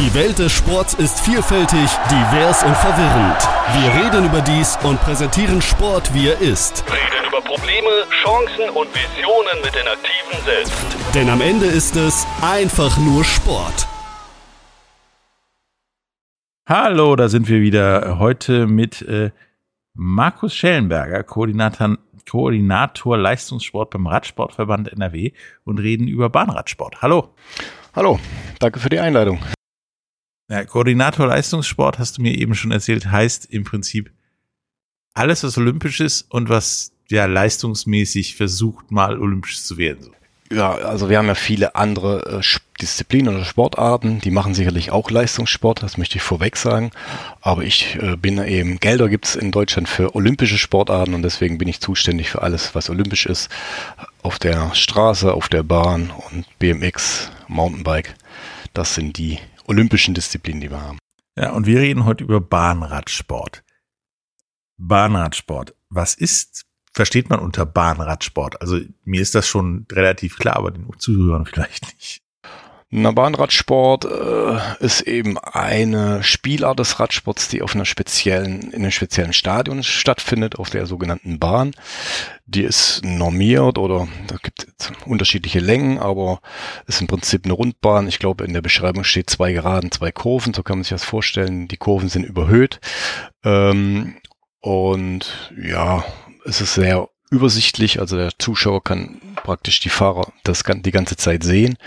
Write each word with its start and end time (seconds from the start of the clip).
Die 0.00 0.14
Welt 0.14 0.38
des 0.38 0.50
Sports 0.50 0.94
ist 0.94 1.20
vielfältig, 1.20 1.90
divers 2.10 2.62
und 2.64 2.74
verwirrend. 2.74 3.36
Wir 3.74 4.02
reden 4.02 4.24
über 4.24 4.40
dies 4.40 4.78
und 4.82 4.98
präsentieren 5.02 5.60
Sport, 5.60 6.14
wie 6.14 6.28
er 6.28 6.40
ist. 6.40 6.82
Reden 6.86 7.28
über 7.28 7.42
Probleme, 7.42 7.86
Chancen 8.22 8.70
und 8.74 8.88
Visionen 8.94 9.60
mit 9.62 9.74
den 9.74 9.86
Aktiven 9.86 10.42
selbst. 10.46 10.72
Denn 11.14 11.28
am 11.28 11.42
Ende 11.42 11.66
ist 11.66 11.96
es 11.96 12.26
einfach 12.40 12.96
nur 12.96 13.24
Sport. 13.24 13.86
Hallo, 16.66 17.14
da 17.14 17.28
sind 17.28 17.46
wir 17.50 17.60
wieder 17.60 18.18
heute 18.18 18.66
mit 18.66 19.02
äh, 19.02 19.32
Markus 19.92 20.54
Schellenberger, 20.54 21.24
Koordinator, 21.24 21.98
Koordinator 22.26 23.18
Leistungssport 23.18 23.90
beim 23.90 24.06
Radsportverband 24.06 24.94
NRW 24.94 25.32
und 25.64 25.78
reden 25.78 26.08
über 26.08 26.30
Bahnradsport. 26.30 27.02
Hallo. 27.02 27.34
Hallo, 27.94 28.18
danke 28.60 28.80
für 28.80 28.88
die 28.88 28.98
Einladung. 28.98 29.38
Ja, 30.50 30.64
Koordinator 30.64 31.28
Leistungssport, 31.28 32.00
hast 32.00 32.18
du 32.18 32.22
mir 32.22 32.36
eben 32.36 32.56
schon 32.56 32.72
erzählt, 32.72 33.06
heißt 33.06 33.46
im 33.46 33.62
Prinzip 33.62 34.10
alles, 35.14 35.44
was 35.44 35.56
olympisch 35.56 36.00
ist 36.00 36.22
und 36.28 36.48
was 36.48 36.90
ja 37.08 37.26
leistungsmäßig 37.26 38.34
versucht, 38.34 38.90
mal 38.90 39.20
olympisch 39.20 39.62
zu 39.62 39.78
werden. 39.78 40.02
So. 40.02 40.56
Ja, 40.56 40.72
also 40.72 41.08
wir 41.08 41.18
haben 41.18 41.28
ja 41.28 41.36
viele 41.36 41.76
andere 41.76 42.40
äh, 42.40 42.58
Disziplinen 42.82 43.36
oder 43.36 43.44
Sportarten, 43.44 44.20
die 44.20 44.32
machen 44.32 44.54
sicherlich 44.54 44.90
auch 44.90 45.08
Leistungssport, 45.08 45.84
das 45.84 45.96
möchte 45.96 46.16
ich 46.16 46.22
vorweg 46.22 46.56
sagen. 46.56 46.90
Aber 47.40 47.62
ich 47.62 47.96
äh, 48.02 48.16
bin 48.16 48.44
eben, 48.44 48.80
Gelder 48.80 49.08
gibt's 49.08 49.36
in 49.36 49.52
Deutschland 49.52 49.88
für 49.88 50.16
olympische 50.16 50.58
Sportarten 50.58 51.14
und 51.14 51.22
deswegen 51.22 51.58
bin 51.58 51.68
ich 51.68 51.80
zuständig 51.80 52.28
für 52.28 52.42
alles, 52.42 52.74
was 52.74 52.90
olympisch 52.90 53.26
ist. 53.26 53.50
Auf 54.22 54.40
der 54.40 54.74
Straße, 54.74 55.32
auf 55.32 55.48
der 55.48 55.62
Bahn 55.62 56.10
und 56.32 56.46
BMX, 56.58 57.30
Mountainbike. 57.46 58.16
Das 58.74 58.96
sind 58.96 59.16
die 59.16 59.38
olympischen 59.70 60.14
Disziplinen, 60.14 60.60
die 60.60 60.70
wir 60.70 60.82
haben. 60.82 60.98
Ja, 61.36 61.52
und 61.52 61.66
wir 61.66 61.80
reden 61.80 62.04
heute 62.04 62.24
über 62.24 62.40
Bahnradsport. 62.40 63.62
Bahnradsport. 64.76 65.74
Was 65.88 66.14
ist, 66.14 66.66
versteht 66.92 67.30
man 67.30 67.38
unter 67.38 67.64
Bahnradsport? 67.64 68.60
Also 68.60 68.80
mir 69.04 69.22
ist 69.22 69.34
das 69.34 69.46
schon 69.46 69.86
relativ 69.90 70.38
klar, 70.38 70.56
aber 70.56 70.72
den 70.72 70.86
Zuhörern 70.98 71.46
vielleicht 71.46 71.94
nicht. 71.94 72.22
Na, 72.92 73.12
Bahnradsport 73.12 74.04
äh, 74.04 74.84
ist 74.84 75.02
eben 75.02 75.38
eine 75.38 76.24
Spielart 76.24 76.80
des 76.80 76.98
Radsports, 76.98 77.46
die 77.46 77.62
auf 77.62 77.76
einer 77.76 77.84
speziellen, 77.84 78.72
in 78.72 78.82
einem 78.82 78.90
speziellen 78.90 79.32
Stadion 79.32 79.84
stattfindet, 79.84 80.58
auf 80.58 80.70
der 80.70 80.86
sogenannten 80.86 81.38
Bahn. 81.38 81.70
Die 82.46 82.64
ist 82.64 83.02
normiert 83.04 83.78
oder 83.78 84.08
da 84.26 84.34
gibt 84.42 84.66
es 84.76 84.90
unterschiedliche 85.06 85.60
Längen, 85.60 86.00
aber 86.00 86.40
ist 86.88 87.00
im 87.00 87.06
Prinzip 87.06 87.44
eine 87.44 87.52
Rundbahn. 87.52 88.08
Ich 88.08 88.18
glaube, 88.18 88.44
in 88.44 88.54
der 88.54 88.60
Beschreibung 88.60 89.04
steht 89.04 89.30
zwei 89.30 89.52
Geraden, 89.52 89.92
zwei 89.92 90.10
Kurven, 90.10 90.52
so 90.52 90.64
kann 90.64 90.78
man 90.78 90.82
sich 90.82 90.90
das 90.90 91.04
vorstellen. 91.04 91.68
Die 91.68 91.76
Kurven 91.76 92.08
sind 92.08 92.24
überhöht. 92.24 92.80
Ähm, 93.44 94.16
und 94.58 95.52
ja, 95.56 96.04
es 96.44 96.60
ist 96.60 96.74
sehr 96.74 97.08
übersichtlich, 97.30 98.00
also 98.00 98.16
der 98.16 98.32
Zuschauer 98.36 98.82
kann 98.82 99.20
praktisch 99.36 99.78
die 99.78 99.90
Fahrer 99.90 100.32
das 100.42 100.64
die 100.66 100.90
ganze 100.90 101.16
Zeit 101.16 101.44
sehen. 101.44 101.78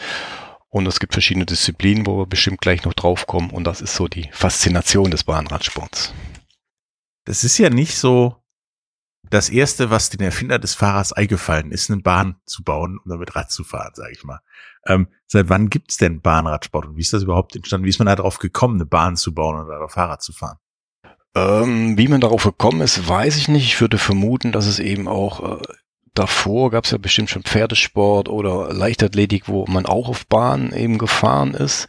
Und 0.73 0.87
es 0.87 0.99
gibt 0.99 1.13
verschiedene 1.13 1.45
Disziplinen, 1.45 2.07
wo 2.07 2.17
wir 2.17 2.25
bestimmt 2.25 2.59
gleich 2.59 2.83
noch 2.83 2.95
drauf 2.95 3.27
kommen. 3.27 3.51
Und 3.51 3.65
das 3.65 3.79
ist 3.79 3.93
so 3.93 4.07
die 4.07 4.27
Faszination 4.31 5.11
des 5.11 5.23
Bahnradsports. 5.23 6.15
Das 7.25 7.43
ist 7.43 7.59
ja 7.59 7.69
nicht 7.69 7.95
so 7.95 8.43
das 9.29 9.49
erste, 9.49 9.91
was 9.91 10.09
den 10.09 10.21
Erfinder 10.21 10.57
des 10.57 10.73
Fahrers 10.73 11.13
eingefallen 11.13 11.71
ist, 11.71 11.91
eine 11.91 12.01
Bahn 12.01 12.37
zu 12.47 12.63
bauen, 12.63 12.97
um 12.97 13.07
damit 13.07 13.35
Rad 13.35 13.51
zu 13.51 13.63
fahren, 13.63 13.91
sage 13.93 14.13
ich 14.13 14.23
mal. 14.23 14.39
Ähm, 14.87 15.09
seit 15.27 15.47
wann 15.47 15.69
gibt's 15.69 15.97
denn 15.97 16.21
Bahnradsport 16.21 16.87
und 16.87 16.97
wie 16.97 17.01
ist 17.01 17.13
das 17.13 17.21
überhaupt 17.21 17.55
entstanden? 17.55 17.85
Wie 17.85 17.89
ist 17.89 17.99
man 17.99 18.07
da 18.07 18.15
drauf 18.15 18.39
gekommen, 18.39 18.77
eine 18.77 18.87
Bahn 18.87 19.15
zu 19.15 19.31
bauen 19.31 19.55
oder 19.55 19.75
darauf 19.75 19.91
Fahrrad 19.91 20.23
zu 20.23 20.33
fahren? 20.33 20.57
Ähm, 21.35 21.99
wie 21.99 22.07
man 22.07 22.19
darauf 22.19 22.45
gekommen 22.45 22.81
ist, 22.81 23.07
weiß 23.07 23.37
ich 23.37 23.47
nicht. 23.47 23.65
Ich 23.65 23.79
würde 23.79 23.99
vermuten, 23.99 24.51
dass 24.51 24.65
es 24.65 24.79
eben 24.79 25.07
auch 25.07 25.59
äh, 25.59 25.63
davor 26.13 26.71
gab 26.71 26.85
es 26.85 26.91
ja 26.91 26.97
bestimmt 26.97 27.29
schon 27.29 27.43
Pferdesport 27.43 28.29
oder 28.29 28.73
Leichtathletik, 28.73 29.47
wo 29.47 29.65
man 29.67 29.85
auch 29.85 30.09
auf 30.09 30.25
Bahn 30.27 30.71
eben 30.73 30.97
gefahren 30.97 31.53
ist. 31.53 31.87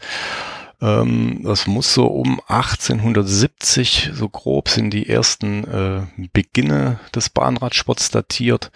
Ähm, 0.81 1.41
das 1.45 1.67
muss 1.67 1.95
so 1.95 2.07
um 2.07 2.41
1870, 2.49 4.11
so 4.12 4.29
grob 4.29 4.69
sind 4.69 4.91
die 4.91 5.09
ersten 5.09 5.65
äh, 5.65 6.29
Beginne 6.33 7.01
des 7.15 7.31
Bahnradsports 7.31 8.11
datiert. 8.11 8.71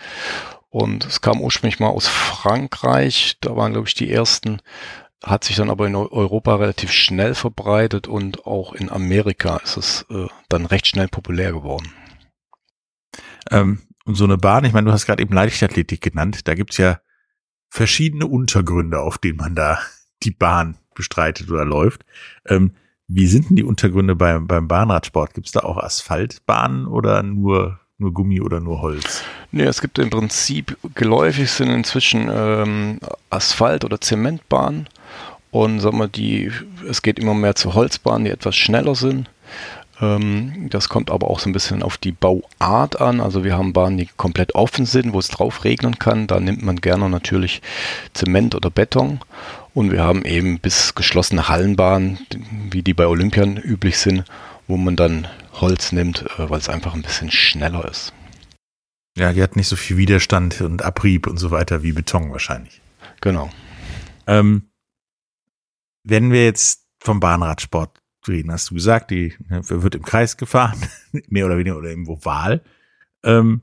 Und 0.71 1.07
es 1.07 1.21
kam 1.21 1.41
ursprünglich 1.41 1.81
mal 1.81 1.89
aus 1.89 2.09
Frankreich, 2.09 3.37
da 3.41 3.57
waren, 3.57 3.73
glaube 3.73 3.89
ich, 3.89 3.95
die 3.95 4.11
ersten, 4.11 4.61
hat 5.23 5.45
sich 5.45 5.57
dann 5.57 5.71
aber 5.71 5.87
in 5.87 5.97
Europa 5.97 6.57
relativ 6.57 6.93
schnell 6.93 7.35
verbreitet 7.35 8.07
und 8.07 8.47
auch 8.47 8.73
in 8.73 8.91
Amerika 8.91 9.57
ist 9.59 9.77
es 9.77 10.07
äh, 10.11 10.27
dann 10.49 10.67
recht 10.67 10.87
schnell 10.87 11.09
populär 11.09 11.53
geworden. 11.53 11.93
Ähm, 13.51 13.88
und 14.09 14.15
so 14.15 14.25
eine 14.25 14.39
Bahn, 14.39 14.65
ich 14.65 14.73
meine, 14.73 14.87
du 14.87 14.93
hast 14.93 15.07
gerade 15.07 15.23
eben 15.23 15.35
Leichtathletik 15.35 16.01
genannt, 16.01 16.49
da 16.49 16.55
gibt's 16.55 16.79
ja 16.79 16.99
verschiedene 17.69 18.27
Untergründe, 18.27 19.01
auf 19.01 19.19
denen 19.19 19.37
man 19.37 19.55
da 19.55 19.79
die 20.23 20.31
Bahn 20.31 20.79
bestreitet 20.95 21.51
oder 21.51 21.67
läuft. 21.67 22.05
Ähm, 22.47 22.73
wie 23.07 23.27
sind 23.27 23.51
denn 23.51 23.57
die 23.57 23.65
Untergründe 23.65 24.17
beim, 24.17 24.47
beim 24.47 24.67
Bahnradsport? 24.67 25.35
Gibt's 25.35 25.53
da 25.53 25.61
auch 25.61 25.77
Asphaltbahnen 25.77 26.87
oder 26.87 27.23
nur, 27.23 27.81
nur 27.99 28.13
Gummi 28.15 28.41
oder 28.41 28.61
nur 28.61 28.81
Holz? 28.81 29.23
Nee, 29.53 29.65
es 29.65 29.81
gibt 29.81 29.99
im 29.99 30.11
Prinzip 30.11 30.77
geläufig 30.95 31.51
sind 31.51 31.69
inzwischen 31.69 32.31
ähm, 32.33 33.01
Asphalt- 33.31 33.85
oder 33.85 34.01
Zementbahnen. 34.01 34.89
Und 35.51 35.81
sagen 35.81 35.99
wir, 35.99 36.09
die, 36.09 36.51
es 36.89 37.01
geht 37.01 37.19
immer 37.19 37.35
mehr 37.35 37.55
zu 37.55 37.75
Holzbahnen, 37.75 38.25
die 38.25 38.31
etwas 38.31 38.57
schneller 38.57 38.95
sind. 38.95 39.31
Ähm, 40.01 40.69
das 40.71 40.89
kommt 40.89 41.11
aber 41.11 41.29
auch 41.29 41.41
so 41.41 41.49
ein 41.49 41.53
bisschen 41.53 41.83
auf 41.83 41.99
die 41.99 42.13
Bauart 42.13 43.01
an. 43.01 43.21
Also 43.21 43.45
wir 43.45 43.57
haben 43.57 43.73
Bahnen, 43.73 43.99
die 43.99 44.09
komplett 44.17 44.55
offen 44.55 44.87
sind, 44.87 45.13
wo 45.13 45.19
es 45.19 45.29
drauf 45.29 45.65
regnen 45.65 45.99
kann. 45.99 46.27
Da 46.27 46.41
nimmt 46.41 46.63
man 46.63 46.77
gerne 46.77 47.09
natürlich 47.09 47.63
Zement 48.15 48.55
oder 48.55 48.71
Beton. 48.71 49.21
Und 49.75 49.93
wir 49.93 50.03
haben 50.03 50.25
eben 50.25 50.59
bis 50.59 50.95
geschlossene 50.95 51.49
Hallenbahnen, 51.49 52.19
wie 52.71 52.83
die 52.83 52.95
bei 52.95 53.07
Olympiern 53.07 53.57
üblich 53.57 53.99
sind, 53.99 54.25
wo 54.67 54.77
man 54.77 54.97
dann 54.97 55.29
Holz 55.55 55.93
nimmt, 55.93 56.25
äh, 56.39 56.51
weil 56.51 56.59
es 56.59 56.69
einfach 56.69 56.95
ein 56.95 57.03
bisschen 57.03 57.31
schneller 57.31 57.89
ist. 57.89 58.13
Ja, 59.17 59.33
die 59.33 59.43
hat 59.43 59.57
nicht 59.57 59.69
so 59.69 59.75
viel 59.75 59.97
Widerstand 59.97 60.61
und 60.61 60.83
Abrieb 60.85 61.27
und 61.27 61.39
so 61.39 61.51
weiter 61.51 61.83
wie 61.83 61.93
Beton 61.93 62.31
wahrscheinlich. 62.31 62.81
Genau. 63.21 63.51
Ähm, 64.29 64.71
wenn 66.05 66.31
wir 66.31 66.45
jetzt 66.45 66.85
vom 67.01 67.19
Bahnradsport 67.19 67.99
reden, 68.29 68.53
hast 68.53 68.71
du 68.71 68.75
gesagt, 68.75 69.11
die 69.11 69.35
ne, 69.49 69.63
wird 69.69 69.95
im 69.95 70.03
Kreis 70.03 70.37
gefahren, 70.37 70.79
mehr 71.29 71.47
oder 71.47 71.59
weniger 71.59 71.77
oder 71.77 71.91
im 71.91 72.09
Oval. 72.09 72.63
Ähm, 73.25 73.63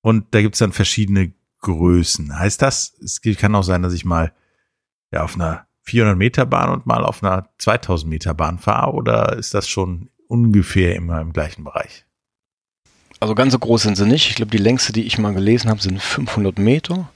und 0.00 0.26
da 0.32 0.40
gibt's 0.40 0.58
dann 0.58 0.72
verschiedene 0.72 1.32
Größen. 1.60 2.38
Heißt 2.38 2.62
das, 2.62 2.94
es 3.02 3.20
kann 3.20 3.54
auch 3.54 3.62
sein, 3.62 3.82
dass 3.82 3.92
ich 3.92 4.04
mal 4.04 4.32
ja 5.10 5.22
auf 5.22 5.34
einer 5.34 5.66
400 5.82 6.16
Meter 6.16 6.46
Bahn 6.46 6.70
und 6.70 6.86
mal 6.86 7.04
auf 7.04 7.22
einer 7.22 7.48
2000 7.58 8.08
Meter 8.08 8.34
Bahn 8.34 8.58
fahre 8.58 8.92
oder 8.92 9.36
ist 9.36 9.54
das 9.54 9.68
schon 9.68 10.10
ungefähr 10.28 10.94
immer 10.94 11.20
im 11.20 11.32
gleichen 11.32 11.64
Bereich? 11.64 12.04
Also 13.20 13.34
ganz 13.34 13.52
so 13.52 13.58
groß 13.58 13.82
sind 13.82 13.96
sie 13.96 14.06
nicht. 14.06 14.28
Ich 14.28 14.36
glaube, 14.36 14.50
die 14.50 14.58
längste, 14.58 14.92
die 14.92 15.04
ich 15.04 15.18
mal 15.18 15.34
gelesen 15.34 15.70
habe, 15.70 15.82
sind 15.82 16.00
500 16.00 16.58
Meter. 16.58 17.10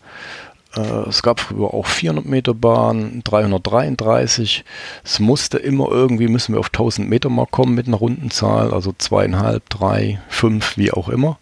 Äh, 0.74 1.08
es 1.08 1.22
gab 1.22 1.40
früher 1.40 1.74
auch 1.74 1.86
400 1.86 2.24
Meter 2.24 2.54
Bahn, 2.54 3.22
333. 3.24 4.64
Es 5.04 5.20
musste 5.20 5.58
immer 5.58 5.88
irgendwie, 5.90 6.28
müssen 6.28 6.54
wir 6.54 6.60
auf 6.60 6.68
1000 6.68 7.08
Meter 7.08 7.28
mal 7.28 7.46
kommen 7.46 7.74
mit 7.74 7.86
einer 7.86 7.96
Rundenzahl, 7.96 8.72
also 8.72 8.94
zweieinhalb, 8.96 9.68
drei, 9.68 10.20
fünf, 10.28 10.76
wie 10.76 10.92
auch 10.92 11.08
immer. 11.08 11.38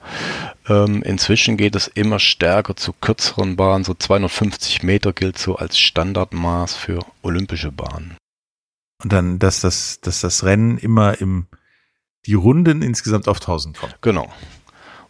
Ähm, 0.68 1.02
inzwischen 1.02 1.56
geht 1.56 1.74
es 1.74 1.88
immer 1.88 2.18
stärker 2.18 2.76
zu 2.76 2.92
kürzeren 2.92 3.56
Bahnen, 3.56 3.84
so 3.84 3.94
250 3.94 4.82
Meter 4.82 5.12
gilt 5.12 5.38
so 5.38 5.56
als 5.56 5.78
Standardmaß 5.78 6.74
für 6.74 7.00
olympische 7.22 7.72
Bahnen. 7.72 8.16
Und 9.02 9.12
dann, 9.12 9.38
dass 9.38 9.60
das, 9.62 10.00
dass 10.00 10.20
das 10.20 10.44
Rennen 10.44 10.76
immer 10.76 11.20
im, 11.20 11.46
die 12.26 12.34
Runden 12.34 12.82
insgesamt 12.82 13.28
auf 13.28 13.38
1000 13.38 13.78
kommen. 13.78 13.94
Genau 14.02 14.28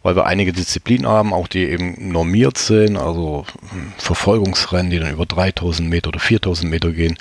weil 0.03 0.15
wir 0.15 0.25
einige 0.25 0.51
Disziplinen 0.51 1.07
haben, 1.07 1.33
auch 1.33 1.47
die 1.47 1.65
eben 1.65 2.11
normiert 2.11 2.57
sind, 2.57 2.97
also 2.97 3.45
hm, 3.69 3.93
Verfolgungsrennen, 3.97 4.89
die 4.89 4.99
dann 4.99 5.13
über 5.13 5.25
3000 5.25 5.89
Meter 5.89 6.09
oder 6.09 6.19
4000 6.19 6.69
Meter 6.69 6.91
gehen. 6.91 7.17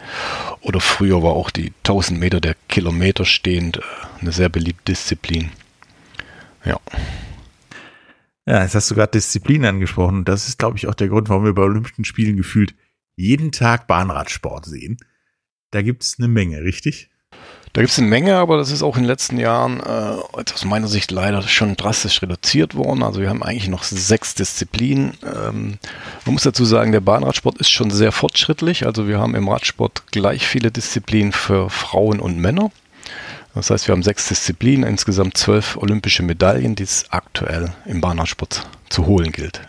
Oder 0.63 0.81
früher 0.81 1.23
war 1.23 1.33
auch 1.33 1.51
die 1.51 1.73
1000 1.85 2.19
Meter 2.19 2.41
der 2.41 2.57
Kilometer 2.69 3.25
stehend 3.25 3.79
äh, 3.79 3.81
eine 4.21 4.33
sehr 4.33 4.49
beliebte 4.49 4.93
Disziplin. 4.93 5.51
Ja. 6.65 6.79
Ja, 8.47 8.63
jetzt 8.63 8.75
hast 8.75 8.91
du 8.91 8.95
gerade 8.95 9.13
Disziplin 9.13 9.65
angesprochen. 9.65 10.25
Das 10.25 10.49
ist, 10.49 10.59
glaube 10.59 10.77
ich, 10.77 10.89
auch 10.89 10.95
der 10.95 11.09
Grund, 11.09 11.29
warum 11.29 11.45
wir 11.45 11.55
bei 11.55 11.63
Olympischen 11.63 12.05
Spielen 12.05 12.37
gefühlt 12.37 12.75
jeden 13.15 13.53
Tag 13.53 13.87
Bahnradsport 13.87 14.65
sehen. 14.65 14.99
Da 15.71 15.83
gibt 15.83 16.03
es 16.03 16.17
eine 16.19 16.29
Menge, 16.29 16.63
richtig? 16.63 17.10
Da 17.73 17.83
gibt 17.83 17.93
es 17.93 17.99
eine 17.99 18.09
Menge, 18.09 18.37
aber 18.37 18.57
das 18.57 18.73
ist 18.73 18.83
auch 18.83 18.97
in 18.97 19.05
den 19.05 19.09
letzten 19.09 19.39
Jahren 19.39 19.79
äh, 19.79 20.43
aus 20.53 20.65
meiner 20.65 20.89
Sicht 20.89 21.13
leider 21.13 21.41
schon 21.43 21.77
drastisch 21.77 22.21
reduziert 22.21 22.75
worden. 22.75 23.05
Also 23.05 23.21
wir 23.21 23.29
haben 23.29 23.45
eigentlich 23.45 23.69
noch 23.69 23.85
sechs 23.85 24.35
Disziplinen. 24.35 25.17
Ähm, 25.23 25.79
man 26.25 26.33
muss 26.35 26.43
dazu 26.43 26.65
sagen, 26.65 26.91
der 26.91 27.01
Bahnradsport 27.01 27.59
ist 27.59 27.71
schon 27.71 27.93
sehr 27.93 28.11
fortschrittlich. 28.11 28.87
Also 28.87 29.07
wir 29.07 29.21
haben 29.21 29.37
im 29.37 29.49
Radsport 29.49 30.09
gleich 30.11 30.49
viele 30.49 30.73
Disziplinen 30.73 31.31
für 31.31 31.71
Frauen 31.71 32.19
und 32.19 32.39
Männer. 32.39 32.73
Das 33.55 33.71
heißt, 33.71 33.87
wir 33.87 33.93
haben 33.93 34.03
sechs 34.03 34.27
Disziplinen, 34.27 34.89
insgesamt 34.89 35.37
zwölf 35.37 35.77
olympische 35.77 36.25
Medaillen, 36.25 36.75
die 36.75 36.85
es 36.85 37.07
aktuell 37.11 37.73
im 37.85 38.01
Bahnradsport 38.01 38.69
zu 38.89 39.07
holen 39.07 39.31
gilt. 39.31 39.61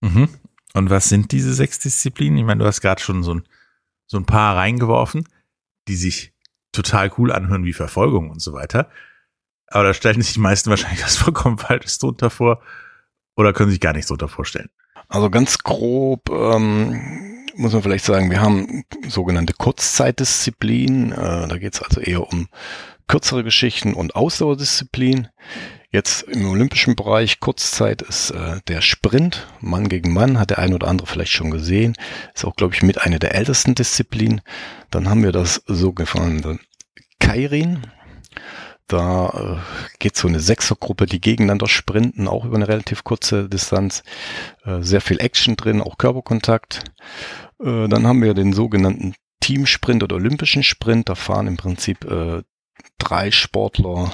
Mhm. 0.00 0.28
Und 0.74 0.90
was 0.90 1.08
sind 1.08 1.32
diese 1.32 1.54
sechs 1.54 1.80
Disziplinen? 1.80 2.38
Ich 2.38 2.44
meine, 2.44 2.62
du 2.62 2.66
hast 2.66 2.80
gerade 2.80 3.02
schon 3.02 3.24
so 3.24 3.34
ein, 3.34 3.42
so 4.06 4.16
ein 4.16 4.26
paar 4.26 4.56
reingeworfen, 4.56 5.28
die 5.88 5.96
sich 5.96 6.32
total 6.72 7.10
cool 7.18 7.32
anhören 7.32 7.64
wie 7.64 7.72
Verfolgung 7.72 8.30
und 8.30 8.40
so 8.40 8.52
weiter. 8.52 8.90
Aber 9.66 9.84
da 9.84 9.94
stellen 9.94 10.22
sich 10.22 10.34
die 10.34 10.40
meisten 10.40 10.70
wahrscheinlich 10.70 11.02
was 11.04 11.16
vollkommen 11.16 11.58
Falsches 11.58 11.98
drunter 11.98 12.30
vor 12.30 12.62
oder 13.36 13.52
können 13.52 13.70
sich 13.70 13.80
gar 13.80 13.92
nichts 13.92 14.08
drunter 14.08 14.28
vorstellen. 14.28 14.70
Also 15.08 15.30
ganz 15.30 15.58
grob 15.58 16.28
ähm, 16.30 17.38
muss 17.58 17.72
man 17.72 17.82
vielleicht 17.82 18.04
sagen, 18.04 18.30
wir 18.30 18.40
haben 18.40 18.84
sogenannte 19.08 19.52
Kurzzeitdisziplinen. 19.52 21.12
Äh, 21.12 21.48
da 21.48 21.58
geht 21.58 21.74
es 21.74 21.82
also 21.82 22.00
eher 22.00 22.22
um 22.22 22.48
kürzere 23.08 23.42
Geschichten 23.42 23.94
und 23.94 24.14
Ausdauerdisziplin. 24.14 25.28
Jetzt 25.90 26.22
im 26.24 26.46
olympischen 26.50 26.96
Bereich 26.96 27.40
Kurzzeit 27.40 28.02
ist 28.02 28.30
äh, 28.30 28.60
der 28.68 28.82
Sprint, 28.82 29.46
Mann 29.60 29.88
gegen 29.88 30.12
Mann, 30.12 30.38
hat 30.38 30.50
der 30.50 30.58
ein 30.58 30.74
oder 30.74 30.86
andere 30.86 31.06
vielleicht 31.06 31.32
schon 31.32 31.50
gesehen. 31.50 31.94
Ist 32.34 32.44
auch, 32.44 32.56
glaube 32.56 32.74
ich, 32.74 32.82
mit 32.82 33.00
einer 33.00 33.18
der 33.18 33.34
ältesten 33.34 33.74
Disziplinen. 33.74 34.42
Dann 34.90 35.08
haben 35.08 35.22
wir 35.22 35.32
das 35.32 35.62
sogenannte 35.66 36.58
Kairin. 37.18 37.86
Da 38.86 39.60
äh, 39.62 39.96
geht 39.98 40.16
so 40.16 40.28
eine 40.28 40.40
Sechsergruppe, 40.40 41.06
die 41.06 41.22
gegeneinander 41.22 41.68
sprinten, 41.68 42.28
auch 42.28 42.44
über 42.44 42.56
eine 42.56 42.68
relativ 42.68 43.02
kurze 43.02 43.48
Distanz. 43.48 44.02
Äh, 44.64 44.82
sehr 44.82 45.00
viel 45.00 45.20
Action 45.20 45.56
drin, 45.56 45.80
auch 45.80 45.96
Körperkontakt. 45.96 46.84
Äh, 47.62 47.88
dann 47.88 48.06
haben 48.06 48.22
wir 48.22 48.34
den 48.34 48.52
sogenannten 48.52 49.14
Teamsprint 49.40 50.02
oder 50.02 50.16
Olympischen 50.16 50.62
Sprint. 50.62 51.08
Da 51.08 51.14
fahren 51.14 51.46
im 51.46 51.56
Prinzip 51.56 52.04
äh, 52.04 52.42
drei 52.98 53.30
Sportler 53.30 54.12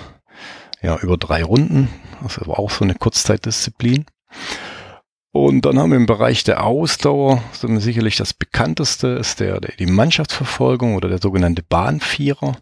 ja, 0.84 0.98
über 0.98 1.16
drei 1.16 1.42
Runden. 1.42 1.88
Das 2.22 2.38
war 2.46 2.58
auch 2.58 2.70
so 2.70 2.84
eine 2.84 2.94
Kurzzeitdisziplin. 2.94 4.04
Und 5.32 5.64
dann 5.64 5.80
haben 5.80 5.90
wir 5.90 5.96
im 5.96 6.06
Bereich 6.06 6.44
der 6.44 6.62
Ausdauer, 6.62 7.42
so 7.52 7.66
sicherlich 7.80 8.16
das 8.16 8.34
bekannteste 8.34 9.08
ist 9.08 9.40
der, 9.40 9.60
der, 9.60 9.74
die 9.76 9.86
Mannschaftsverfolgung 9.86 10.94
oder 10.94 11.08
der 11.08 11.18
sogenannte 11.20 11.64
Bahnvierer. 11.64 12.56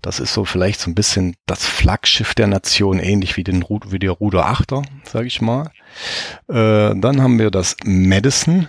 Das 0.00 0.20
ist 0.20 0.32
so 0.32 0.46
vielleicht 0.46 0.80
so 0.80 0.90
ein 0.90 0.94
bisschen 0.94 1.34
das 1.44 1.66
Flaggschiff 1.66 2.34
der 2.34 2.46
Nation, 2.46 3.00
ähnlich 3.00 3.36
wie, 3.36 3.44
den, 3.44 3.62
wie 3.62 3.98
der 3.98 4.12
Ruderachter, 4.12 4.82
sage 5.04 5.26
ich 5.26 5.42
mal. 5.42 5.70
Äh, 6.48 6.94
dann 6.94 7.20
haben 7.20 7.38
wir 7.38 7.50
das 7.50 7.76
Madison 7.84 8.66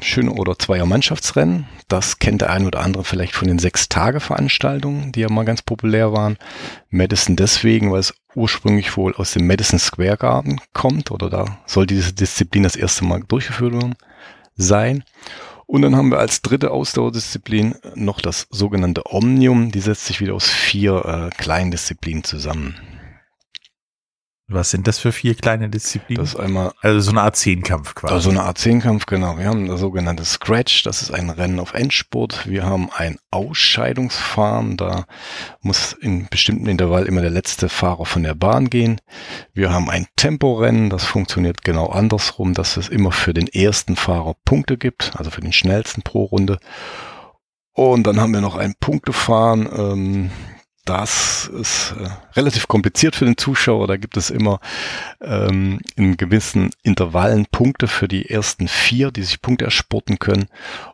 schön 0.00 0.28
oder 0.28 0.58
zweier 0.58 0.86
Mannschaftsrennen. 0.86 1.66
Das 1.88 2.18
kennt 2.18 2.42
der 2.42 2.50
ein 2.50 2.66
oder 2.66 2.80
andere 2.80 3.04
vielleicht 3.04 3.34
von 3.34 3.48
den 3.48 3.58
Sechs-Tage-Veranstaltungen, 3.58 5.12
die 5.12 5.20
ja 5.20 5.28
mal 5.28 5.44
ganz 5.44 5.62
populär 5.62 6.12
waren. 6.12 6.36
Madison 6.90 7.36
deswegen, 7.36 7.90
weil 7.90 8.00
es 8.00 8.14
ursprünglich 8.34 8.96
wohl 8.96 9.14
aus 9.14 9.32
dem 9.32 9.46
Madison 9.46 9.78
Square 9.78 10.16
Garden 10.16 10.60
kommt 10.72 11.10
oder 11.10 11.30
da 11.30 11.58
soll 11.66 11.86
diese 11.86 12.12
Disziplin 12.12 12.62
das 12.62 12.76
erste 12.76 13.04
Mal 13.04 13.22
durchgeführt 13.26 13.74
worden 13.74 13.96
sein. 14.56 15.04
Und 15.66 15.82
dann 15.82 15.96
haben 15.96 16.10
wir 16.10 16.18
als 16.18 16.40
dritte 16.40 16.70
Ausdauerdisziplin 16.70 17.74
noch 17.94 18.20
das 18.20 18.46
sogenannte 18.50 19.02
Omnium. 19.04 19.70
Die 19.70 19.80
setzt 19.80 20.06
sich 20.06 20.20
wieder 20.20 20.34
aus 20.34 20.48
vier 20.48 21.04
äh, 21.04 21.36
kleinen 21.36 21.70
Disziplinen 21.70 22.24
zusammen. 22.24 22.76
Was 24.50 24.70
sind 24.70 24.88
das 24.88 24.98
für 24.98 25.12
vier 25.12 25.34
kleine 25.34 25.68
Disziplinen? 25.68 26.24
Das 26.24 26.32
ist 26.32 26.40
einmal. 26.40 26.72
Also 26.80 27.00
so 27.00 27.10
eine 27.10 27.20
Art 27.20 27.36
Zehnkampf 27.36 27.94
quasi. 27.94 28.14
Also 28.14 28.30
eine 28.30 28.44
Art 28.44 28.56
Zehnkampf, 28.56 29.04
genau. 29.04 29.36
Wir 29.36 29.44
haben 29.44 29.68
das 29.68 29.78
sogenannte 29.78 30.24
Scratch, 30.24 30.84
das 30.84 31.02
ist 31.02 31.10
ein 31.10 31.28
Rennen 31.28 31.60
auf 31.60 31.74
Endspurt. 31.74 32.48
Wir 32.48 32.64
haben 32.64 32.88
ein 32.90 33.18
Ausscheidungsfahren, 33.30 34.78
da 34.78 35.04
muss 35.60 35.92
in 35.92 36.28
bestimmten 36.30 36.66
Intervall 36.66 37.04
immer 37.04 37.20
der 37.20 37.28
letzte 37.28 37.68
Fahrer 37.68 38.06
von 38.06 38.22
der 38.22 38.34
Bahn 38.34 38.70
gehen. 38.70 39.02
Wir 39.52 39.70
haben 39.70 39.90
ein 39.90 40.06
Temporennen, 40.16 40.88
das 40.88 41.04
funktioniert 41.04 41.62
genau 41.62 41.88
andersrum, 41.88 42.54
dass 42.54 42.78
es 42.78 42.88
immer 42.88 43.12
für 43.12 43.34
den 43.34 43.48
ersten 43.48 43.96
Fahrer 43.96 44.34
Punkte 44.46 44.78
gibt, 44.78 45.12
also 45.16 45.30
für 45.30 45.42
den 45.42 45.52
schnellsten 45.52 46.00
pro 46.00 46.24
Runde. 46.24 46.58
Und 47.74 48.06
dann 48.06 48.18
haben 48.18 48.32
wir 48.32 48.40
noch 48.40 48.56
ein 48.56 48.74
Punktefahren. 48.80 49.68
Ähm, 49.76 50.30
das 50.88 51.48
ist 51.48 51.94
äh, 51.98 52.08
relativ 52.34 52.66
kompliziert 52.66 53.14
für 53.14 53.26
den 53.26 53.36
Zuschauer. 53.36 53.86
Da 53.86 53.96
gibt 53.96 54.16
es 54.16 54.30
immer 54.30 54.58
ähm, 55.20 55.80
in 55.96 56.16
gewissen 56.16 56.70
Intervallen 56.82 57.46
Punkte 57.46 57.88
für 57.88 58.08
die 58.08 58.30
ersten 58.30 58.68
vier, 58.68 59.10
die 59.10 59.22
sich 59.22 59.42
Punkte 59.42 59.66
ersporten 59.66 60.18
können. 60.18 60.46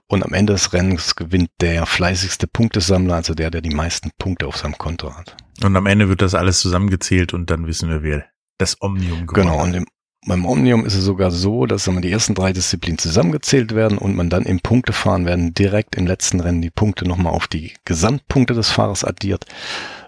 Und 0.07 0.25
am 0.25 0.33
Ende 0.33 0.53
des 0.53 0.73
Rennens 0.73 1.15
gewinnt 1.15 1.51
der 1.61 1.87
fleißigste 1.87 2.47
Punktesammler, 2.49 3.15
also 3.15 3.35
der, 3.35 3.51
der 3.51 3.61
die 3.61 3.75
meisten 3.75 4.11
Punkte 4.19 4.47
auf 4.49 4.57
seinem 4.57 4.79
Konto 4.79 5.15
hat. 5.15 5.37
Und 5.63 5.77
am 5.77 5.87
Ende 5.87 6.09
wird 6.09 6.23
das 6.23 6.35
alles 6.35 6.61
zusammengezählt 6.61 7.33
und 7.33 7.51
dann 7.51 7.67
wissen 7.67 7.89
wir, 7.89 8.03
wer 8.03 8.25
das 8.59 8.81
Omnium 8.83 9.27
gewonnen 9.27 9.49
Genau, 9.49 9.63
und 9.63 9.75
im 9.75 9.87
beim 10.27 10.47
Omnium 10.47 10.87
ist 10.87 10.95
es 10.95 11.05
sogar 11.05 11.31
so, 11.31 11.67
dass 11.67 11.85
die 11.85 12.11
ersten 12.11 12.35
drei 12.35 12.53
Disziplinen 12.53 12.99
zusammengezählt 12.99 13.75
werden 13.75 13.99
und 13.99 14.17
man 14.17 14.31
dann 14.31 14.45
im 14.45 14.61
Punktefahren 14.61 15.27
werden 15.27 15.55
direkt 15.55 15.97
im 15.97 16.07
letzten 16.07 16.41
Rennen 16.41 16.63
die 16.63 16.71
Punkte 16.71 17.07
nochmal 17.07 17.33
auf 17.33 17.47
die 17.47 17.75
Gesamtpunkte 17.85 18.55
des 18.55 18.71
Fahrers 18.71 19.05
addiert, 19.05 19.45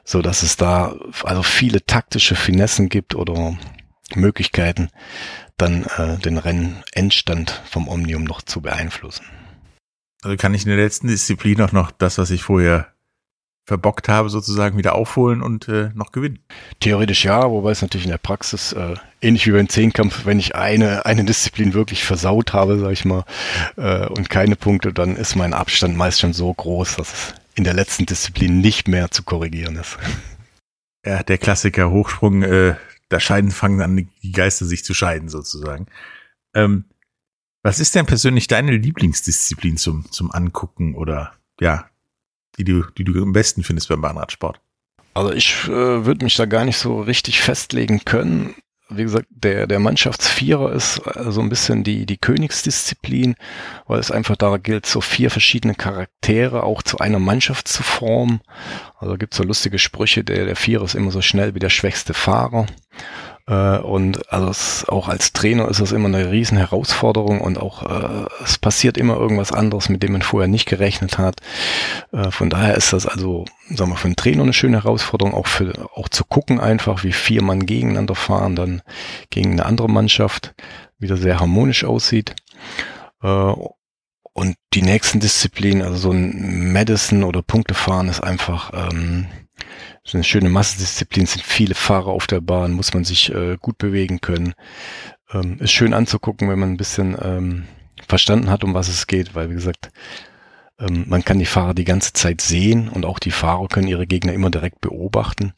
so 0.05 0.23
dass 0.23 0.43
es 0.43 0.57
da 0.57 0.95
also 1.25 1.43
viele 1.43 1.85
taktische 1.85 2.35
Finessen 2.35 2.89
gibt 2.89 3.15
oder 3.15 3.57
Möglichkeiten, 4.15 4.91
dann 5.57 5.85
äh, 5.97 6.19
den 6.19 6.39
Rennendstand 6.39 7.63
vom 7.69 7.89
Omnium 7.89 8.25
noch 8.25 8.43
zu 8.43 8.61
beeinflussen. 8.61 9.25
Also 10.23 10.37
kann 10.37 10.55
ich 10.55 10.63
in 10.63 10.71
der 10.71 10.79
letzten 10.79 11.09
Disziplin 11.09 11.61
auch 11.61 11.73
noch 11.73 11.91
das, 11.91 12.19
was 12.19 12.31
ich 12.31 12.43
vorher 12.43 12.93
verbockt 13.67 14.09
habe, 14.09 14.31
sozusagen 14.31 14.79
wieder 14.79 14.95
aufholen 14.95 15.43
und 15.43 15.69
äh, 15.69 15.91
noch 15.95 16.13
gewinnen. 16.13 16.39
Theoretisch 16.79 17.25
ja, 17.25 17.51
wobei 17.51 17.73
es 17.73 17.83
natürlich 17.83 18.07
in 18.07 18.13
der 18.13 18.19
Praxis 18.19 18.73
äh, 18.73 18.95
ähnlich 19.21 19.47
wie 19.47 19.51
beim 19.51 19.69
Zehnkampf, 19.69 20.25
wenn 20.25 20.39
ich 20.39 20.55
eine 20.55 21.05
eine 21.05 21.25
Disziplin 21.25 21.75
wirklich 21.75 22.05
versaut 22.05 22.53
habe, 22.53 22.79
sag 22.79 22.93
ich 22.93 23.05
mal, 23.05 23.25
äh, 23.77 24.07
und 24.07 24.31
keine 24.31 24.55
Punkte, 24.55 24.93
dann 24.93 25.17
ist 25.17 25.35
mein 25.35 25.53
Abstand 25.53 25.97
meist 25.97 26.21
schon 26.21 26.33
so 26.33 26.55
groß, 26.55 26.97
dass 26.97 27.13
es 27.13 27.35
in 27.57 27.65
der 27.65 27.75
letzten 27.75 28.07
Disziplin 28.07 28.61
nicht 28.61 28.87
mehr 28.87 29.11
zu 29.11 29.25
korrigieren 29.25 29.77
ist. 29.77 29.99
Ja, 31.05 31.23
der 31.25 31.39
Klassiker 31.39 31.91
Hochsprung, 31.91 32.43
äh, 32.43 32.77
da 33.09 33.19
scheiden 33.21 33.51
fangen 33.51 33.83
an 33.83 34.09
die 34.23 34.33
Geister 34.33 34.65
sich 34.65 34.85
zu 34.85 34.95
scheiden 34.95 35.29
sozusagen. 35.29 35.87
Ähm, 36.55 36.85
was 37.65 37.81
ist 37.81 37.97
denn 37.97 38.07
persönlich 38.07 38.47
deine 38.47 38.77
Lieblingsdisziplin 38.77 39.77
zum 39.77 40.11
zum 40.13 40.31
Angucken 40.31 40.95
oder 40.95 41.33
ja 41.61 41.87
die 42.59 42.65
du, 42.65 42.85
die 42.97 43.05
du 43.05 43.23
am 43.23 43.33
besten 43.33 43.63
findest 43.63 43.89
beim 43.89 44.01
Bahnradsport? 44.01 44.61
Also 45.15 45.33
ich 45.33 45.65
äh, 45.65 46.05
würde 46.05 46.25
mich 46.25 46.37
da 46.37 46.45
gar 46.45 46.65
nicht 46.65 46.77
so 46.77 47.01
richtig 47.01 47.41
festlegen 47.41 48.05
können. 48.05 48.55
Wie 48.89 49.03
gesagt, 49.03 49.27
der, 49.31 49.67
der 49.67 49.81
Mannschaftsvierer 49.81 50.73
ist 50.73 51.01
äh, 51.07 51.33
so 51.33 51.41
ein 51.41 51.49
bisschen 51.49 51.83
die, 51.85 52.07
die 52.07 52.19
Königsdisziplin, 52.19 53.35
weil 53.87 53.99
es 53.99 54.11
einfach 54.11 54.37
da 54.37 54.59
gilt, 54.59 54.87
so 54.87 55.01
vier 55.01 55.31
verschiedene 55.31 55.75
Charaktere 55.75 56.63
auch 56.63 56.83
zu 56.83 56.99
einer 56.99 57.19
Mannschaft 57.19 57.67
zu 57.67 57.83
formen. 57.83 58.43
Also 58.99 59.17
gibt 59.17 59.33
es 59.33 59.39
so 59.39 59.45
lustige 59.45 59.79
Sprüche, 59.79 60.23
der, 60.23 60.45
der 60.45 60.55
Vierer 60.55 60.85
ist 60.85 60.95
immer 60.95 61.11
so 61.11 61.23
schnell 61.23 61.55
wie 61.55 61.61
der 61.61 61.71
schwächste 61.71 62.15
Fahrer. 62.15 62.67
Äh, 63.47 63.79
und 63.79 64.33
also 64.33 64.49
es, 64.49 64.85
auch 64.89 65.09
als 65.09 65.33
Trainer 65.33 65.69
ist 65.69 65.81
das 65.81 65.93
immer 65.93 66.09
eine 66.09 66.31
riesen 66.31 66.59
Herausforderung 66.59 67.41
und 67.41 67.59
auch 67.59 67.83
äh, 67.83 68.27
es 68.43 68.59
passiert 68.59 68.99
immer 68.99 69.17
irgendwas 69.17 69.53
anderes, 69.53 69.89
mit 69.89 70.03
dem 70.03 70.13
man 70.13 70.23
vorher 70.23 70.49
nicht 70.49 70.67
gerechnet 70.67 71.19
hat. 71.19 71.41
Äh, 72.13 72.31
von 72.31 72.51
daher 72.51 72.77
ist 72.77 72.93
das 72.93 73.07
also, 73.07 73.45
sagen 73.71 73.91
wir, 73.91 73.97
für 73.97 74.07
einen 74.07 74.17
Trainer 74.17 74.43
eine 74.43 74.53
schöne 74.53 74.83
Herausforderung, 74.83 75.35
auch 75.35 75.47
für 75.47 75.89
auch 75.95 76.09
zu 76.09 76.25
gucken 76.25 76.61
einfach, 76.61 77.05
wie 77.05 77.13
vier 77.13 77.43
Mann 77.43 77.67
gegeneinander 77.67 78.15
fahren, 78.15 78.57
dann 78.57 78.83
gegen 79.31 79.53
eine 79.53 79.67
andere 79.67 79.89
Mannschaft, 79.89 80.55
wieder 80.99 81.17
sehr 81.17 81.41
harmonisch 81.41 81.85
aussieht. 81.85 82.35
Äh, 83.23 83.53
und 84.33 84.57
die 84.75 84.83
nächsten 84.83 85.21
Disziplinen, 85.21 85.83
also 85.83 85.97
so 85.97 86.11
ein 86.11 86.73
Madison 86.73 87.25
oder 87.25 87.41
Punktefahren 87.41 88.09
ist 88.09 88.23
einfach 88.23 88.71
ähm, 88.75 89.29
das 90.07 90.11
ist 90.11 90.15
eine 90.15 90.25
schöne 90.25 90.51
Massendisziplin, 90.51 91.27
sind 91.27 91.43
viele 91.43 91.75
Fahrer 91.75 92.13
auf 92.13 92.29
der 92.29 92.41
Bahn, 92.41 92.71
muss 92.71 92.95
man 92.95 93.03
sich 93.03 93.35
äh, 93.35 93.57
gut 93.61 93.77
bewegen 93.77 94.21
können. 94.21 94.55
Ähm, 95.33 95.59
ist 95.59 95.73
schön 95.73 95.93
anzugucken, 95.93 96.49
wenn 96.49 96.61
man 96.61 96.71
ein 96.71 96.77
bisschen 96.77 97.17
ähm, 97.21 97.65
verstanden 98.07 98.49
hat, 98.49 98.63
um 98.63 98.73
was 98.73 98.87
es 98.87 99.09
geht, 99.09 99.35
weil 99.35 99.51
wie 99.51 99.55
gesagt, 99.55 99.91
ähm, 100.79 101.07
man 101.09 101.25
kann 101.25 101.41
die 101.41 101.45
Fahrer 101.45 101.75
die 101.75 101.83
ganze 101.83 102.13
Zeit 102.13 102.41
sehen 102.41 102.89
und 102.89 103.05
auch 103.05 103.19
die 103.19 103.33
Fahrer 103.33 103.67
können 103.67 103.89
ihre 103.89 104.07
Gegner 104.07 104.33
immer 104.33 104.49
direkt 104.49 104.81
beobachten. 104.81 105.55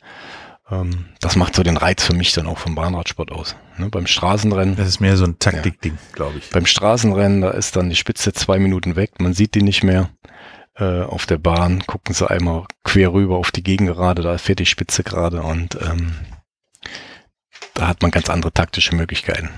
Ähm, 0.70 1.04
das 1.20 1.36
macht 1.36 1.54
so 1.54 1.62
den 1.62 1.76
Reiz 1.76 2.02
für 2.02 2.14
mich 2.14 2.32
dann 2.32 2.46
auch 2.46 2.56
vom 2.56 2.74
Bahnradsport 2.74 3.30
aus. 3.30 3.54
Ne, 3.76 3.90
beim 3.90 4.06
Straßenrennen. 4.06 4.76
Das 4.76 4.88
ist 4.88 5.00
mehr 5.00 5.18
so 5.18 5.26
ein 5.26 5.38
Taktikding, 5.38 5.92
ja. 5.92 6.14
glaube 6.14 6.38
ich. 6.38 6.48
Beim 6.48 6.64
Straßenrennen, 6.64 7.42
da 7.42 7.50
ist 7.50 7.76
dann 7.76 7.90
die 7.90 7.96
Spitze 7.96 8.32
zwei 8.32 8.58
Minuten 8.58 8.96
weg, 8.96 9.20
man 9.20 9.34
sieht 9.34 9.54
die 9.54 9.62
nicht 9.62 9.84
mehr. 9.84 10.08
Äh, 10.78 11.02
auf 11.02 11.26
der 11.26 11.38
Bahn 11.38 11.84
gucken 11.86 12.14
sie 12.14 12.30
einmal 12.30 12.64
quer 12.84 13.12
rüber 13.12 13.36
auf 13.36 13.50
die 13.50 13.64
Gegengerade, 13.64 14.22
da 14.22 14.38
fährt 14.38 14.60
die 14.60 14.66
Spitze 14.66 15.02
gerade 15.02 15.42
und 15.42 15.76
ähm, 15.82 16.14
da 17.74 17.88
hat 17.88 18.00
man 18.02 18.12
ganz 18.12 18.30
andere 18.30 18.52
taktische 18.52 18.94
Möglichkeiten. 18.94 19.50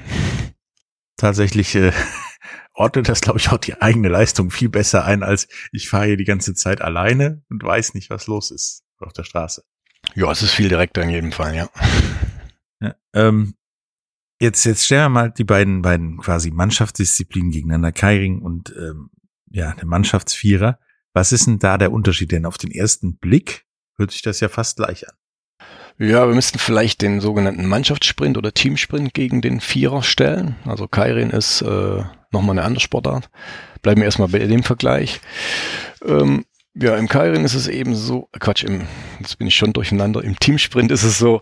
Tatsächlich 1.19 1.75
äh, 1.75 1.93
ordnet 2.75 3.11
das, 3.11 3.21
glaube 3.21 3.39
ich, 3.39 3.51
auch 3.51 3.59
die 3.59 3.83
eigene 3.83 4.09
Leistung 4.09 4.51
viel 4.51 4.71
besser 4.71 5.05
ein, 5.05 5.23
als 5.23 5.47
ich 5.73 5.91
fahre 5.91 6.07
hier 6.07 6.17
die 6.17 6.25
ganze 6.25 6.55
Zeit 6.55 6.81
alleine 6.81 7.43
und 7.51 7.63
weiß 7.63 7.93
nicht, 7.93 8.09
was 8.09 8.27
los 8.27 8.51
ist 8.51 8.85
auf 8.99 9.13
der 9.13 9.25
Straße. 9.25 9.63
Ja, 10.15 10.31
es 10.31 10.43
ist 10.43 10.53
viel 10.53 10.71
direkter 10.71 11.03
in 11.03 11.11
jedem 11.11 11.33
Fall, 11.33 11.55
ja. 11.55 11.69
ja 12.81 12.95
ähm, 13.13 13.55
jetzt, 14.41 14.65
jetzt 14.65 14.87
stellen 14.87 15.05
wir 15.05 15.09
mal 15.11 15.31
die 15.31 15.45
beiden, 15.45 15.83
beiden 15.83 16.17
quasi 16.19 16.51
Mannschaftsdisziplinen 16.51 17.51
gegeneinander, 17.51 17.93
Kairing 17.93 18.41
und 18.41 18.75
ähm, 18.75 19.11
ja, 19.51 19.75
der 19.75 19.87
Mannschaftsvierer. 19.87 20.79
Was 21.13 21.33
ist 21.33 21.47
denn 21.47 21.59
da 21.59 21.79
der 21.79 21.93
Unterschied? 21.93 22.33
Denn 22.33 22.47
auf 22.47 22.59
den 22.59 22.71
ersten 22.71 23.17
Blick 23.17 23.65
hört 23.97 24.13
sich 24.13 24.23
das 24.23 24.41
ja 24.41 24.49
fast 24.49 24.77
gleich 24.77 25.09
an. 25.09 25.15
Ja, 25.99 26.27
wir 26.27 26.35
müssten 26.35 26.59
vielleicht 26.59 27.03
den 27.03 27.21
sogenannten 27.21 27.67
Mannschaftssprint 27.67 28.39
oder 28.39 28.55
Teamsprint 28.55 29.13
gegen 29.13 29.43
den 29.43 29.61
Vierer 29.61 30.03
stellen. 30.03 30.57
Also 30.65 30.89
Kairin 30.89 31.29
ist 31.29 31.61
äh, 31.61 32.03
nochmal 32.33 32.59
eine 32.59 32.65
andere 32.65 32.81
Sportart. 32.81 33.29
Bleiben 33.83 34.01
wir 34.01 34.07
erstmal 34.07 34.29
bei 34.29 34.39
dem 34.39 34.63
Vergleich. 34.63 35.21
Ähm, 36.03 36.47
ja, 36.75 36.97
im 36.97 37.09
Kairin 37.09 37.45
ist 37.45 37.55
es 37.55 37.69
eben 37.69 37.95
so, 37.95 38.29
Quatsch, 38.39 38.65
im, 38.65 38.87
jetzt 39.19 39.39
bin 39.39 39.47
ich 39.47 39.57
schon 39.57 39.73
durcheinander, 39.73 40.25
im 40.25 40.39
Teamsprint 40.39 40.91
ist 40.91 41.03
es 41.03 41.19
so, 41.19 41.41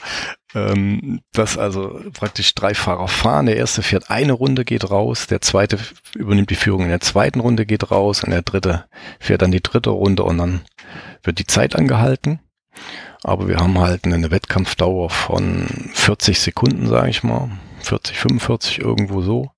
ähm, 0.55 1.21
dass 1.33 1.59
also 1.59 2.00
praktisch 2.12 2.55
drei 2.55 2.75
Fahrer 2.75 3.09
fahren. 3.09 3.47
Der 3.47 3.57
erste 3.57 3.83
fährt 3.83 4.11
eine 4.11 4.33
Runde, 4.33 4.64
geht 4.64 4.90
raus, 4.90 5.26
der 5.26 5.40
zweite 5.40 5.78
übernimmt 6.14 6.50
die 6.50 6.57
Führung 6.57 6.83
in 6.83 6.88
der 6.88 7.00
zweiten 7.00 7.40
Runde, 7.40 7.67
geht 7.67 7.90
raus 7.90 8.25
und 8.25 8.31
der 8.31 8.43
dritte 8.43 8.85
fährt 9.21 9.43
dann 9.43 9.52
die 9.52 9.62
dritte 9.62 9.90
Runde 9.90 10.25
und 10.25 10.38
dann 10.38 10.61
wird 11.23 11.38
die 11.38 11.47
Zeit 11.47 11.76
angehalten. 11.76 12.40
Aber 13.25 13.49
wir 13.49 13.57
haben 13.57 13.78
halt 13.78 14.05
eine 14.05 14.31
Wettkampfdauer 14.31 15.11
von 15.11 15.67
40 15.93 16.38
Sekunden, 16.38 16.87
sage 16.87 17.11
ich 17.11 17.23
mal, 17.25 17.50
40, 17.81 18.17
45 18.17 18.78
irgendwo 18.78 19.23
so. 19.23 19.50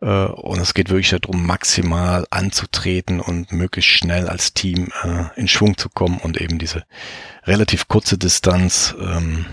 Äh, 0.00 0.26
und 0.26 0.58
es 0.60 0.74
geht 0.74 0.90
wirklich 0.90 1.10
darum, 1.10 1.46
maximal 1.46 2.26
anzutreten 2.30 3.20
und 3.20 3.52
möglichst 3.52 3.90
schnell 3.90 4.28
als 4.28 4.54
Team 4.54 4.88
äh, 5.02 5.24
in 5.36 5.48
Schwung 5.48 5.76
zu 5.76 5.88
kommen 5.88 6.18
und 6.18 6.40
eben 6.40 6.58
diese 6.58 6.84
relativ 7.44 7.88
kurze 7.88 8.18
Distanz, 8.18 8.94
ähm, 9.00 9.46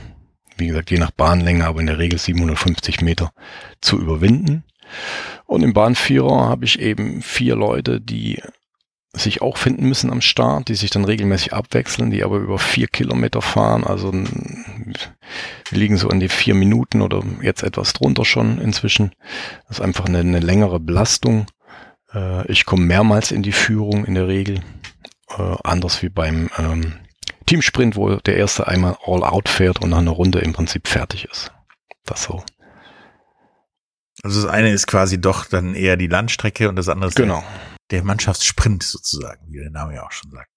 wie 0.57 0.67
gesagt, 0.67 0.91
je 0.91 0.97
nach 0.97 1.11
Bahnlänge, 1.11 1.65
aber 1.65 1.79
in 1.79 1.87
der 1.87 1.99
Regel 1.99 2.19
750 2.19 3.01
Meter 3.01 3.31
zu 3.81 3.99
überwinden. 3.99 4.63
Und 5.45 5.63
im 5.63 5.73
Bahnvierer 5.73 6.47
habe 6.47 6.65
ich 6.65 6.79
eben 6.79 7.21
vier 7.21 7.55
Leute, 7.55 8.01
die 8.01 8.41
sich 9.13 9.41
auch 9.41 9.57
finden 9.57 9.87
müssen 9.87 10.11
am 10.11 10.21
Start, 10.21 10.67
die 10.67 10.75
sich 10.75 10.89
dann 10.89 11.05
regelmäßig 11.05 11.53
abwechseln, 11.53 12.11
die 12.11 12.23
aber 12.23 12.37
über 12.37 12.59
vier 12.59 12.87
Kilometer 12.87 13.41
fahren. 13.41 13.83
Also 13.83 14.13
wir 14.13 14.27
liegen 15.71 15.97
so 15.97 16.09
an 16.09 16.19
die 16.19 16.29
vier 16.29 16.53
Minuten 16.53 17.01
oder 17.01 17.23
jetzt 17.41 17.63
etwas 17.63 17.93
drunter 17.93 18.25
schon 18.25 18.59
inzwischen. 18.59 19.11
Das 19.67 19.79
ist 19.79 19.83
einfach 19.83 20.05
eine, 20.05 20.19
eine 20.19 20.39
längere 20.39 20.79
Belastung. 20.79 21.47
Äh, 22.13 22.49
ich 22.51 22.65
komme 22.65 22.85
mehrmals 22.85 23.31
in 23.31 23.43
die 23.43 23.51
Führung 23.51 24.05
in 24.05 24.15
der 24.15 24.27
Regel. 24.27 24.61
Äh, 25.37 25.55
anders 25.63 26.01
wie 26.03 26.09
beim 26.09 26.49
ähm, 26.57 26.93
Teamsprint, 27.47 27.95
wo 27.95 28.17
der 28.17 28.37
erste 28.37 28.67
einmal 28.67 28.97
all 29.03 29.23
out 29.23 29.49
fährt 29.49 29.81
und 29.81 29.89
nach 29.89 29.97
einer 29.97 30.11
Runde 30.11 30.39
im 30.39 30.53
Prinzip 30.53 30.87
fertig 30.87 31.25
ist. 31.25 31.51
Das 32.05 32.23
so. 32.23 32.43
Also 34.23 34.41
das 34.41 34.51
eine 34.51 34.71
ist 34.71 34.87
quasi 34.87 35.19
doch 35.19 35.45
dann 35.45 35.73
eher 35.73 35.97
die 35.97 36.07
Landstrecke 36.07 36.69
und 36.69 36.75
das 36.75 36.89
andere 36.89 37.09
ist 37.09 37.15
genau 37.15 37.43
der 37.91 38.03
Mannschaftssprint 38.03 38.83
sozusagen, 38.83 39.47
wie 39.49 39.59
der 39.59 39.69
Name 39.69 39.95
ja 39.95 40.05
auch 40.05 40.11
schon 40.11 40.31
sagt. 40.31 40.49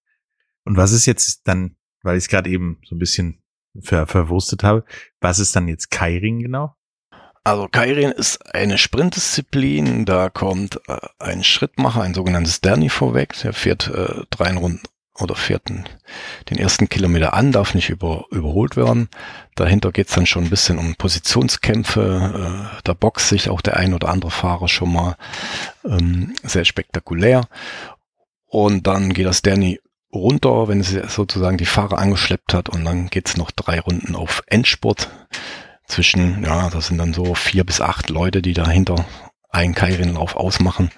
Und 0.65 0.77
was 0.77 0.91
ist 0.91 1.05
jetzt 1.05 1.41
dann, 1.45 1.75
weil 2.03 2.17
ich 2.17 2.25
es 2.25 2.29
gerade 2.29 2.49
eben 2.49 2.79
so 2.85 2.95
ein 2.95 2.99
bisschen 2.99 3.41
ver 3.81 4.05
verwurstet 4.07 4.63
habe, 4.63 4.83
was 5.21 5.39
ist 5.39 5.55
dann 5.55 5.67
jetzt 5.67 5.91
Kairing 5.91 6.39
genau? 6.39 6.75
Also 7.43 7.67
Kairin 7.69 8.11
ist 8.11 8.53
eine 8.53 8.77
Sprintdisziplin, 8.77 10.05
da 10.05 10.29
kommt 10.29 10.79
äh, 10.87 10.99
ein 11.17 11.43
Schrittmacher, 11.43 12.01
ein 12.01 12.13
sogenanntes 12.13 12.61
Derni 12.61 12.89
vorweg, 12.89 13.33
der 13.41 13.53
fährt 13.53 13.87
äh, 13.87 14.25
drei 14.29 14.53
Runden 14.55 14.81
oder 15.21 15.35
fährt 15.35 15.69
den 15.69 16.57
ersten 16.57 16.89
Kilometer 16.89 17.33
an, 17.33 17.51
darf 17.51 17.73
nicht 17.73 17.89
über, 17.89 18.25
überholt 18.31 18.75
werden. 18.75 19.09
Dahinter 19.55 19.91
geht's 19.91 20.13
dann 20.13 20.25
schon 20.25 20.45
ein 20.45 20.49
bisschen 20.49 20.77
um 20.77 20.95
Positionskämpfe. 20.95 22.71
Äh, 22.75 22.81
da 22.83 22.93
boxt 22.93 23.29
sich 23.29 23.49
auch 23.49 23.61
der 23.61 23.77
ein 23.77 23.93
oder 23.93 24.09
andere 24.09 24.31
Fahrer 24.31 24.67
schon 24.67 24.93
mal 24.93 25.15
ähm, 25.85 26.33
sehr 26.43 26.65
spektakulär. 26.65 27.47
Und 28.47 28.87
dann 28.87 29.13
geht 29.13 29.25
das 29.25 29.41
Danny 29.41 29.79
runter, 30.13 30.67
wenn 30.67 30.81
es 30.81 30.91
sozusagen 30.91 31.57
die 31.57 31.65
Fahrer 31.65 31.97
angeschleppt 31.97 32.53
hat. 32.53 32.69
Und 32.69 32.85
dann 32.85 33.09
geht's 33.09 33.37
noch 33.37 33.51
drei 33.51 33.79
Runden 33.79 34.15
auf 34.15 34.43
Endspurt. 34.47 35.09
Zwischen, 35.85 36.43
ja, 36.45 36.69
das 36.69 36.87
sind 36.87 36.97
dann 36.97 37.13
so 37.13 37.35
vier 37.35 37.65
bis 37.65 37.81
acht 37.81 38.09
Leute, 38.09 38.41
die 38.41 38.53
dahinter 38.53 39.05
einen 39.51 39.75
Kairinlauf 39.75 40.35
ausmachen 40.35 40.89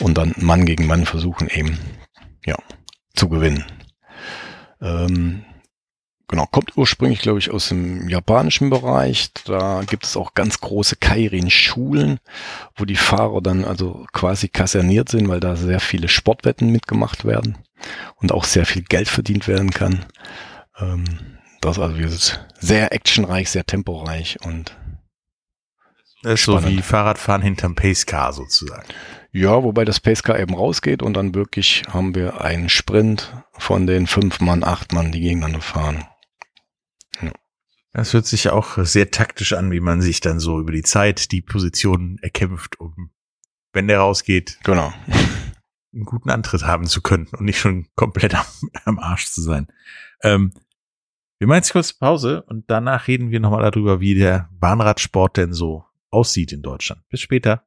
und 0.00 0.16
dann 0.18 0.34
Mann 0.38 0.66
gegen 0.66 0.86
Mann 0.86 1.06
versuchen 1.06 1.48
eben, 1.48 1.78
ja, 2.44 2.56
zu 3.14 3.28
gewinnen. 3.28 3.64
Ähm, 4.80 5.44
genau, 6.28 6.46
kommt 6.46 6.76
ursprünglich, 6.76 7.20
glaube 7.20 7.38
ich, 7.38 7.50
aus 7.50 7.68
dem 7.68 8.08
japanischen 8.08 8.70
Bereich. 8.70 9.30
Da 9.44 9.82
gibt 9.86 10.04
es 10.04 10.16
auch 10.16 10.34
ganz 10.34 10.60
große 10.60 10.96
Kairin-Schulen, 10.96 12.18
wo 12.76 12.84
die 12.84 12.96
Fahrer 12.96 13.40
dann 13.40 13.64
also 13.64 14.06
quasi 14.12 14.48
kaserniert 14.48 15.08
sind, 15.08 15.28
weil 15.28 15.40
da 15.40 15.56
sehr 15.56 15.80
viele 15.80 16.08
Sportwetten 16.08 16.70
mitgemacht 16.70 17.24
werden 17.24 17.58
und 18.16 18.32
auch 18.32 18.44
sehr 18.44 18.66
viel 18.66 18.82
Geld 18.82 19.08
verdient 19.08 19.48
werden 19.48 19.70
kann. 19.70 20.04
Ähm, 20.78 21.04
das 21.60 21.78
also 21.78 21.96
ist 21.96 22.40
sehr 22.58 22.92
actionreich, 22.92 23.48
sehr 23.48 23.64
temporeich 23.64 24.38
und 24.44 24.76
das 26.22 26.34
ist 26.34 26.44
so 26.44 26.64
wie 26.64 26.82
Fahrradfahren 26.82 27.42
hinterm 27.42 27.74
Pacecar 27.74 28.32
sozusagen. 28.32 28.86
Ja, 29.34 29.62
wobei 29.62 29.86
das 29.86 29.98
Pacecar 29.98 30.38
eben 30.38 30.54
rausgeht 30.54 31.02
und 31.02 31.14
dann 31.14 31.34
wirklich 31.34 31.84
haben 31.88 32.14
wir 32.14 32.42
einen 32.42 32.68
Sprint 32.68 33.34
von 33.54 33.86
den 33.86 34.06
fünf 34.06 34.40
Mann, 34.40 34.62
acht 34.62 34.92
Mann, 34.92 35.10
die 35.10 35.20
gegeneinander 35.20 35.62
fahren. 35.62 36.04
Ja. 37.22 37.32
Das 37.94 38.12
hört 38.12 38.26
sich 38.26 38.50
auch 38.50 38.76
sehr 38.84 39.10
taktisch 39.10 39.54
an, 39.54 39.70
wie 39.70 39.80
man 39.80 40.02
sich 40.02 40.20
dann 40.20 40.38
so 40.38 40.60
über 40.60 40.72
die 40.72 40.82
Zeit 40.82 41.32
die 41.32 41.40
Position 41.40 42.18
erkämpft, 42.20 42.78
um, 42.78 43.10
wenn 43.72 43.88
der 43.88 44.00
rausgeht, 44.00 44.58
genau. 44.64 44.92
einen 45.94 46.04
guten 46.04 46.28
Antritt 46.28 46.64
haben 46.64 46.86
zu 46.86 47.00
können 47.00 47.28
und 47.28 47.46
nicht 47.46 47.58
schon 47.58 47.86
komplett 47.94 48.34
am, 48.34 48.46
am 48.84 48.98
Arsch 48.98 49.30
zu 49.30 49.40
sein. 49.40 49.66
Ähm, 50.22 50.52
wir 51.38 51.48
machen 51.48 51.56
jetzt 51.56 51.72
kurz 51.72 51.94
Pause 51.94 52.42
und 52.42 52.70
danach 52.70 53.08
reden 53.08 53.30
wir 53.30 53.40
nochmal 53.40 53.68
darüber, 53.68 53.98
wie 54.00 54.14
der 54.14 54.50
Bahnradsport 54.52 55.38
denn 55.38 55.54
so 55.54 55.86
aussieht 56.10 56.52
in 56.52 56.62
Deutschland. 56.62 57.02
Bis 57.08 57.20
später. 57.20 57.66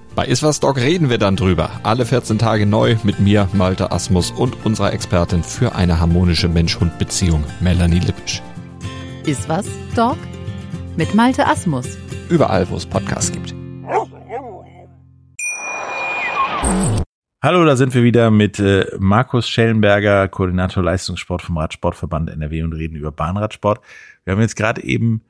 Bei 0.13 0.25
Iswas 0.25 0.59
Dog 0.59 0.75
reden 0.75 1.09
wir 1.09 1.17
dann 1.17 1.37
drüber. 1.37 1.71
Alle 1.83 2.05
14 2.05 2.37
Tage 2.37 2.65
neu 2.65 2.97
mit 3.03 3.21
mir, 3.21 3.47
Malte 3.53 3.93
Asmus 3.93 4.31
und 4.31 4.65
unserer 4.65 4.91
Expertin 4.91 5.41
für 5.41 5.73
eine 5.73 6.01
harmonische 6.01 6.49
Mensch-Hund-Beziehung, 6.49 7.45
Melanie 7.61 7.99
Lippisch. 7.99 8.41
Iswas 9.25 9.67
Dog 9.95 10.17
mit 10.97 11.15
Malte 11.15 11.47
Asmus. 11.47 11.97
Überall, 12.27 12.69
wo 12.69 12.75
es 12.75 12.85
Podcasts 12.85 13.31
gibt. 13.31 13.55
Hallo, 17.41 17.63
da 17.63 17.77
sind 17.77 17.93
wir 17.95 18.03
wieder 18.03 18.31
mit 18.31 18.59
äh, 18.59 18.85
Markus 18.99 19.47
Schellenberger, 19.47 20.27
Koordinator 20.27 20.83
Leistungssport 20.83 21.41
vom 21.41 21.57
Radsportverband 21.57 22.29
NRW 22.29 22.63
und 22.63 22.73
reden 22.73 22.97
über 22.97 23.13
Bahnradsport. 23.13 23.79
Wir 24.25 24.33
haben 24.33 24.41
jetzt 24.41 24.57
gerade 24.57 24.83
eben 24.83 25.21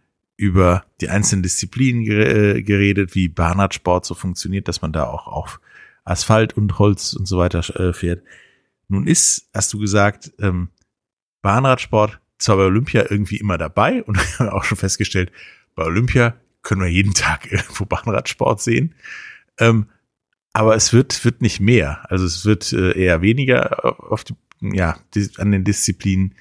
über 0.42 0.84
die 1.02 1.10
einzelnen 1.10 1.44
Disziplinen 1.44 2.04
äh, 2.04 2.64
geredet, 2.64 3.14
wie 3.14 3.28
Bahnradsport 3.28 4.06
so 4.06 4.16
funktioniert, 4.16 4.68
dass 4.68 4.82
man 4.82 4.92
da 4.92 5.06
auch 5.06 5.28
auf 5.28 5.62
Asphalt 6.04 6.58
und 6.58 6.80
Holz 6.80 7.14
und 7.14 7.28
so 7.28 7.38
weiter 7.38 7.60
äh, 7.80 7.94
fährt. 7.94 8.24
Nun 8.88 9.06
ist, 9.06 9.50
hast 9.54 9.72
du 9.72 9.78
gesagt, 9.78 10.34
ähm, 10.40 10.70
Bahnradsport 11.44 12.20
zwar 12.40 12.58
bei 12.58 12.64
Olympia 12.64 13.06
irgendwie 13.08 13.38
immer 13.38 13.60
dabei 13.60 14.02
und 14.02 14.18
wir 14.18 14.40
haben 14.48 14.50
auch 14.50 14.64
schon 14.64 14.80
festgestellt, 14.80 15.32
bei 15.76 15.84
Olympia 15.84 16.36
können 16.64 16.82
wir 16.82 16.90
jeden 16.90 17.14
Tag 17.14 17.46
irgendwo 17.52 17.86
Bahnradsport 17.86 18.62
sehen. 18.62 18.96
Ähm, 19.60 19.90
aber 20.54 20.76
es 20.76 20.92
wird, 20.92 21.24
wird 21.24 21.44
nicht 21.44 21.60
mehr. 21.60 22.04
Also 22.10 22.26
es 22.26 22.46
wird 22.46 22.74
äh, 22.74 23.00
eher 23.00 23.22
weniger 23.22 24.12
auf 24.12 24.24
die, 24.24 24.34
ja, 24.60 24.98
an 25.38 25.52
den 25.52 25.64
Disziplinen 25.64 26.34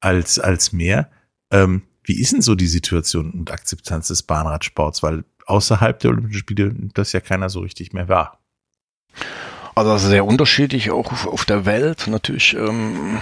als, 0.00 0.38
als 0.38 0.72
mehr. 0.72 1.10
Ähm, 1.50 1.82
wie 2.04 2.20
ist 2.20 2.32
denn 2.32 2.42
so 2.42 2.54
die 2.54 2.66
Situation 2.66 3.30
und 3.30 3.50
Akzeptanz 3.50 4.08
des 4.08 4.22
Bahnradsports? 4.22 5.02
Weil 5.02 5.24
außerhalb 5.46 5.98
der 6.00 6.10
Olympischen 6.10 6.38
Spiele 6.40 6.74
das 6.94 7.12
ja 7.12 7.20
keiner 7.20 7.48
so 7.48 7.60
richtig 7.60 7.92
mehr 7.92 8.08
war. 8.08 8.40
Also 9.74 9.96
sehr 9.96 10.26
unterschiedlich, 10.26 10.90
auch 10.90 11.26
auf, 11.26 11.44
der 11.46 11.64
Welt. 11.64 12.06
Natürlich 12.06 12.54
ähm, 12.54 13.18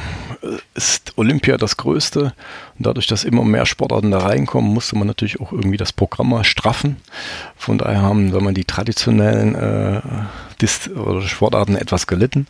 ist 0.75 1.13
Olympia 1.17 1.57
das 1.57 1.77
Größte. 1.77 2.35
Und 2.77 2.87
dadurch, 2.87 3.07
dass 3.07 3.23
immer 3.23 3.45
mehr 3.45 3.67
Sportarten 3.67 4.11
da 4.11 4.19
reinkommen, 4.19 4.73
musste 4.73 4.97
man 4.97 5.07
natürlich 5.07 5.41
auch 5.41 5.53
irgendwie 5.53 5.77
das 5.77 5.93
Programm 5.93 6.31
mal 6.31 6.43
straffen. 6.43 6.97
Von 7.57 7.79
daher 7.79 8.03
haben 8.03 8.33
wenn 8.33 8.43
man 8.43 8.55
die 8.55 8.65
traditionellen 8.65 9.55
äh, 9.55 10.01
Dist 10.61 10.91
oder 10.91 11.23
Sportarten 11.23 11.77
etwas 11.77 12.09
gelitten. 12.09 12.49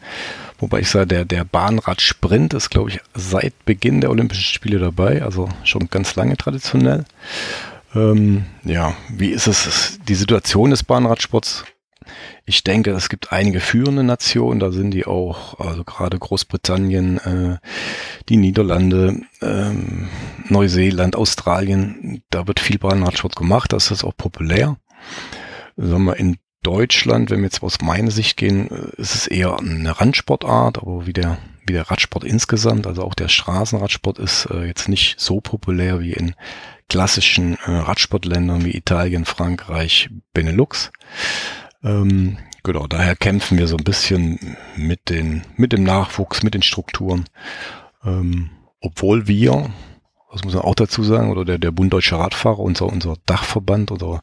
Wobei 0.59 0.81
ich 0.81 0.91
sage, 0.91 1.07
der, 1.07 1.25
der 1.27 1.45
Bahnradsprint 1.45 2.55
ist, 2.55 2.71
glaube 2.71 2.91
ich, 2.91 3.01
seit 3.15 3.65
Beginn 3.65 4.01
der 4.01 4.11
Olympischen 4.11 4.45
Spiele 4.45 4.79
dabei, 4.79 5.23
also 5.23 5.49
schon 5.65 5.89
ganz 5.91 6.17
lange 6.17 6.37
traditionell. 6.37 7.05
Ähm, 7.95 8.45
ja, 8.65 8.95
wie 9.09 9.31
ist 9.31 9.47
es, 9.47 9.99
die 10.07 10.15
Situation 10.15 10.71
des 10.71 10.85
Bahnradsports? 10.85 11.65
Ich 12.45 12.65
denke, 12.65 12.91
es 12.93 13.09
gibt 13.09 13.33
einige 13.33 13.61
führende 13.61 14.03
Nationen, 14.03 14.61
da 14.61 14.71
sind 14.73 14.93
die 14.93 15.07
auch, 15.07 15.59
also 15.61 15.85
gerade 15.85 16.19
Großbritannien, 16.19 17.19
äh, 17.19 17.59
die 18.29 18.37
Niederlande, 18.37 19.21
ähm, 19.41 20.09
Neuseeland, 20.49 21.17
Australien, 21.17 22.23
da 22.31 22.47
wird 22.47 22.61
viel 22.61 22.79
Bahnradsport 22.79 23.37
gemacht, 23.37 23.73
das 23.73 23.91
ist 23.91 24.05
auch 24.05 24.17
populär. 24.17 24.77
Sagen 25.77 26.05
wir, 26.05 26.17
in 26.17 26.37
Deutschland, 26.63 27.31
wenn 27.31 27.39
wir 27.39 27.47
jetzt 27.47 27.63
aus 27.63 27.81
meiner 27.81 28.11
Sicht 28.11 28.37
gehen, 28.37 28.71
äh, 28.71 29.01
ist 29.01 29.15
es 29.15 29.27
eher 29.27 29.59
eine 29.59 29.99
Randsportart, 30.01 30.79
aber 30.79 31.07
wie 31.07 31.13
der, 31.13 31.39
wie 31.67 31.73
der 31.73 31.91
Radsport 31.91 32.25
insgesamt, 32.25 32.87
also 32.87 33.03
auch 33.03 33.15
der 33.15 33.29
Straßenradsport 33.29 34.19
ist 34.19 34.47
äh, 34.47 34.65
jetzt 34.65 34.89
nicht 34.89 35.19
so 35.19 35.41
populär 35.41 36.01
wie 36.01 36.13
in 36.13 36.35
klassischen 36.89 37.55
äh, 37.65 37.71
Radsportländern 37.71 38.65
wie 38.65 38.77
Italien, 38.77 39.25
Frankreich, 39.25 40.11
Benelux. 40.35 40.91
Ähm, 41.83 42.39
genau, 42.63 42.87
daher 42.87 43.17
kämpfen 43.17 43.59
wir 43.59 43.69
so 43.69 43.77
ein 43.77 43.85
bisschen 43.85 44.57
mit 44.77 45.09
den, 45.09 45.43
mit 45.57 45.73
dem 45.73 45.85
Nachwuchs, 45.85 46.43
mit 46.43 46.55
den 46.55 46.63
Strukturen. 46.63 47.25
Ähm, 48.05 48.51
obwohl 48.81 49.27
wir, 49.27 49.71
das 50.33 50.45
muss 50.45 50.55
man 50.55 50.63
auch 50.63 50.75
dazu 50.75 51.03
sagen, 51.03 51.31
oder 51.31 51.45
der, 51.45 51.59
der 51.59 51.71
Bund 51.71 51.93
Deutscher 51.93 52.19
Radfahrer, 52.19 52.61
unser, 52.61 52.87
unser 52.87 53.17
Dachverband 53.27 53.91
oder 53.91 54.23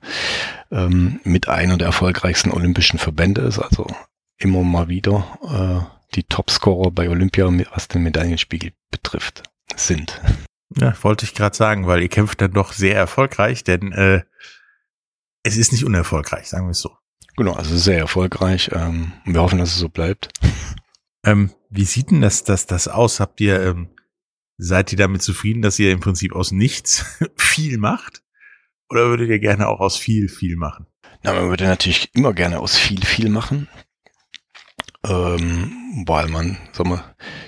ähm, 0.72 1.20
mit 1.24 1.48
einer 1.48 1.78
der 1.78 1.88
erfolgreichsten 1.88 2.52
olympischen 2.52 3.00
Verbände 3.00 3.42
ist, 3.42 3.60
also 3.60 3.88
immer 4.38 4.64
mal 4.64 4.88
wieder 4.88 5.26
äh, 5.44 5.98
die 6.16 6.24
Topscorer 6.24 6.92
bei 6.92 7.10
Olympia, 7.10 7.48
was 7.74 7.88
den 7.88 8.04
Medaillenspiegel 8.04 8.72
betrifft, 8.92 9.44
sind. 9.76 10.22
Ja, 10.76 10.94
wollte 11.02 11.26
ich 11.26 11.34
gerade 11.34 11.56
sagen, 11.56 11.88
weil 11.88 12.02
ihr 12.02 12.10
kämpft 12.10 12.42
dann 12.42 12.54
doch 12.54 12.74
sehr 12.74 12.96
erfolgreich, 12.96 13.64
denn 13.64 13.92
äh, 13.92 14.22
es 15.44 15.58
ist 15.58 15.72
nicht 15.72 15.86
unerfolgreich, 15.86 16.48
sagen 16.48 16.68
wir 16.68 16.72
es 16.72 16.80
so. 16.80 16.97
Genau, 17.38 17.54
also 17.54 17.78
sehr 17.78 18.00
erfolgreich. 18.00 18.72
Ähm, 18.74 19.14
wir 19.24 19.42
hoffen, 19.42 19.60
dass 19.60 19.70
es 19.70 19.80
so 19.80 19.90
bleibt. 19.90 20.30
Ähm, 21.26 21.52
wie 21.70 21.84
sieht 21.84 22.12
denn 22.12 22.22
das, 22.22 22.46
das, 22.46 22.68
das 22.68 22.88
aus? 22.88 23.20
Habt 23.20 23.42
ihr, 23.42 23.62
ähm, 23.62 23.90
seid 24.58 24.94
ihr 24.94 24.98
damit 24.98 25.22
zufrieden, 25.24 25.62
dass 25.62 25.78
ihr 25.78 25.92
im 25.92 26.00
Prinzip 26.00 26.34
aus 26.34 26.54
nichts 26.54 27.04
viel 27.36 27.78
macht? 27.78 28.24
Oder 28.90 29.08
würdet 29.08 29.28
ihr 29.28 29.40
gerne 29.40 29.68
auch 29.68 29.82
aus 29.82 29.98
viel, 29.98 30.30
viel 30.30 30.56
machen? 30.56 30.86
Na, 31.24 31.34
man 31.34 31.50
würde 31.50 31.66
natürlich 31.66 32.12
immer 32.14 32.32
gerne 32.32 32.60
aus 32.60 32.78
viel, 32.78 33.04
viel 33.04 33.30
machen. 33.30 33.68
Ähm, 35.10 36.04
weil 36.06 36.28
man, 36.28 36.58
sag 36.74 36.86
mal, 36.86 37.04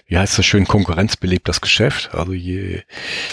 wie 0.07 0.17
heißt 0.17 0.37
das 0.37 0.45
schön, 0.45 0.65
Konkurrenz 0.65 1.17
belebt 1.17 1.47
das 1.47 1.61
Geschäft. 1.61 2.13
Also 2.13 2.33
je, 2.33 2.81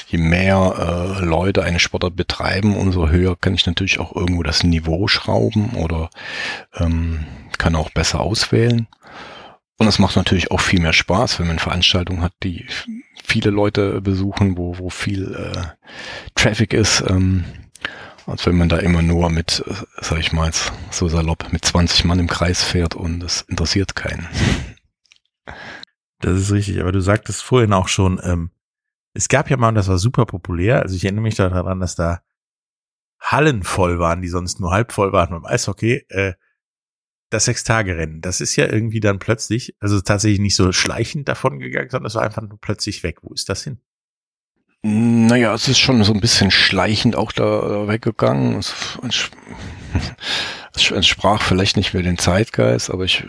je 0.09 0.19
mehr 0.19 1.19
äh, 1.21 1.25
Leute 1.25 1.63
eine 1.63 1.79
Sportart 1.79 2.17
betreiben, 2.17 2.77
umso 2.77 3.09
höher 3.09 3.37
kann 3.37 3.55
ich 3.55 3.67
natürlich 3.67 3.99
auch 3.99 4.15
irgendwo 4.15 4.43
das 4.43 4.63
Niveau 4.63 5.07
schrauben 5.09 5.71
oder 5.71 6.11
ähm, 6.75 7.25
kann 7.59 7.77
auch 7.77 7.91
besser 7.91 8.21
auswählen. 8.21 8.89
Und 9.79 9.87
es 9.87 9.99
macht 9.99 10.17
natürlich 10.17 10.51
auch 10.51 10.61
viel 10.61 10.81
mehr 10.81 10.95
Spaß, 10.95 11.39
wenn 11.39 11.49
man 11.49 11.59
Veranstaltungen 11.59 12.23
hat, 12.23 12.33
die 12.43 12.67
viele 13.23 13.51
Leute 13.51 14.01
besuchen, 14.01 14.57
wo, 14.57 14.79
wo 14.79 14.91
viel 14.91 15.35
äh, 15.35 15.63
Traffic 16.35 16.73
ist. 16.73 17.05
Ähm, 17.07 17.45
als 18.27 18.45
wenn 18.47 18.57
man 18.57 18.69
da 18.69 18.79
immer 18.79 19.03
nur 19.03 19.31
mit, 19.31 19.63
äh, 19.67 19.75
sag 20.01 20.19
ich 20.19 20.33
mal, 20.33 20.51
so 20.91 21.09
salopp, 21.09 21.53
mit 21.53 21.65
20 21.65 22.05
Mann 22.05 22.19
im 22.19 22.27
Kreis 22.27 22.63
fährt 22.63 22.95
und 22.95 23.23
es 23.23 23.43
interessiert 23.43 23.95
keinen. 23.95 24.29
Das 26.21 26.39
ist 26.39 26.53
richtig, 26.53 26.81
aber 26.81 26.93
du 26.93 27.01
sagtest 27.01 27.43
vorhin 27.43 27.73
auch 27.73 27.89
schon, 27.89 28.21
ähm, 28.25 28.51
es 29.15 29.29
gab 29.29 29.51
ja 29.51 29.57
mal, 29.57 29.69
und 29.69 29.75
das 29.77 29.89
war 29.89 29.99
super 29.99 30.27
populär, 30.27 30.83
also 30.83 30.97
ich 30.97 31.05
erinnere 31.05 31.23
mich 31.23 31.37
daran, 31.37 31.81
dass 31.81 31.95
da 31.95 32.23
Hallen 33.21 33.63
voll 33.63 33.99
waren, 33.99 34.23
die 34.23 34.29
sonst 34.29 34.61
nur 34.61 34.73
halb 34.73 34.93
voll 34.93 35.13
waren 35.13 35.31
beim 35.31 35.47
Eishockey, 35.47 36.05
äh, 36.09 36.35
das 37.31 37.47
Sechs-Tage-Rennen, 37.47 38.21
das 38.21 38.41
ist 38.41 38.57
ja 38.57 38.67
irgendwie 38.67 39.01
dann 39.01 39.19
plötzlich, 39.19 39.77
also 39.81 40.01
tatsächlich 40.01 40.41
nicht 40.41 40.57
so 40.57 40.73
schleichend 40.73 41.29
davon 41.29 41.59
gegangen, 41.59 41.91
sondern 41.91 42.07
es 42.07 42.15
war 42.15 42.23
einfach 42.23 42.43
nur 42.43 42.59
plötzlich 42.61 43.03
weg. 43.03 43.19
Wo 43.23 43.33
ist 43.33 43.49
das 43.49 43.65
hin? 43.65 43.81
Naja, 45.27 45.53
es 45.55 45.67
ist 45.67 45.81
schon 45.81 46.05
so 46.05 46.13
ein 46.13 46.21
bisschen 46.21 46.53
schleichend 46.53 47.17
auch 47.17 47.33
da 47.33 47.89
weggegangen. 47.89 48.61
Es, 48.61 48.73
es 50.73 50.93
entsprach 50.93 51.43
vielleicht 51.43 51.77
nicht 51.77 51.95
mehr 51.95 52.05
den 52.05 52.17
Zeitgeist, 52.17 52.93
aber 52.93 53.03
ich, 53.03 53.25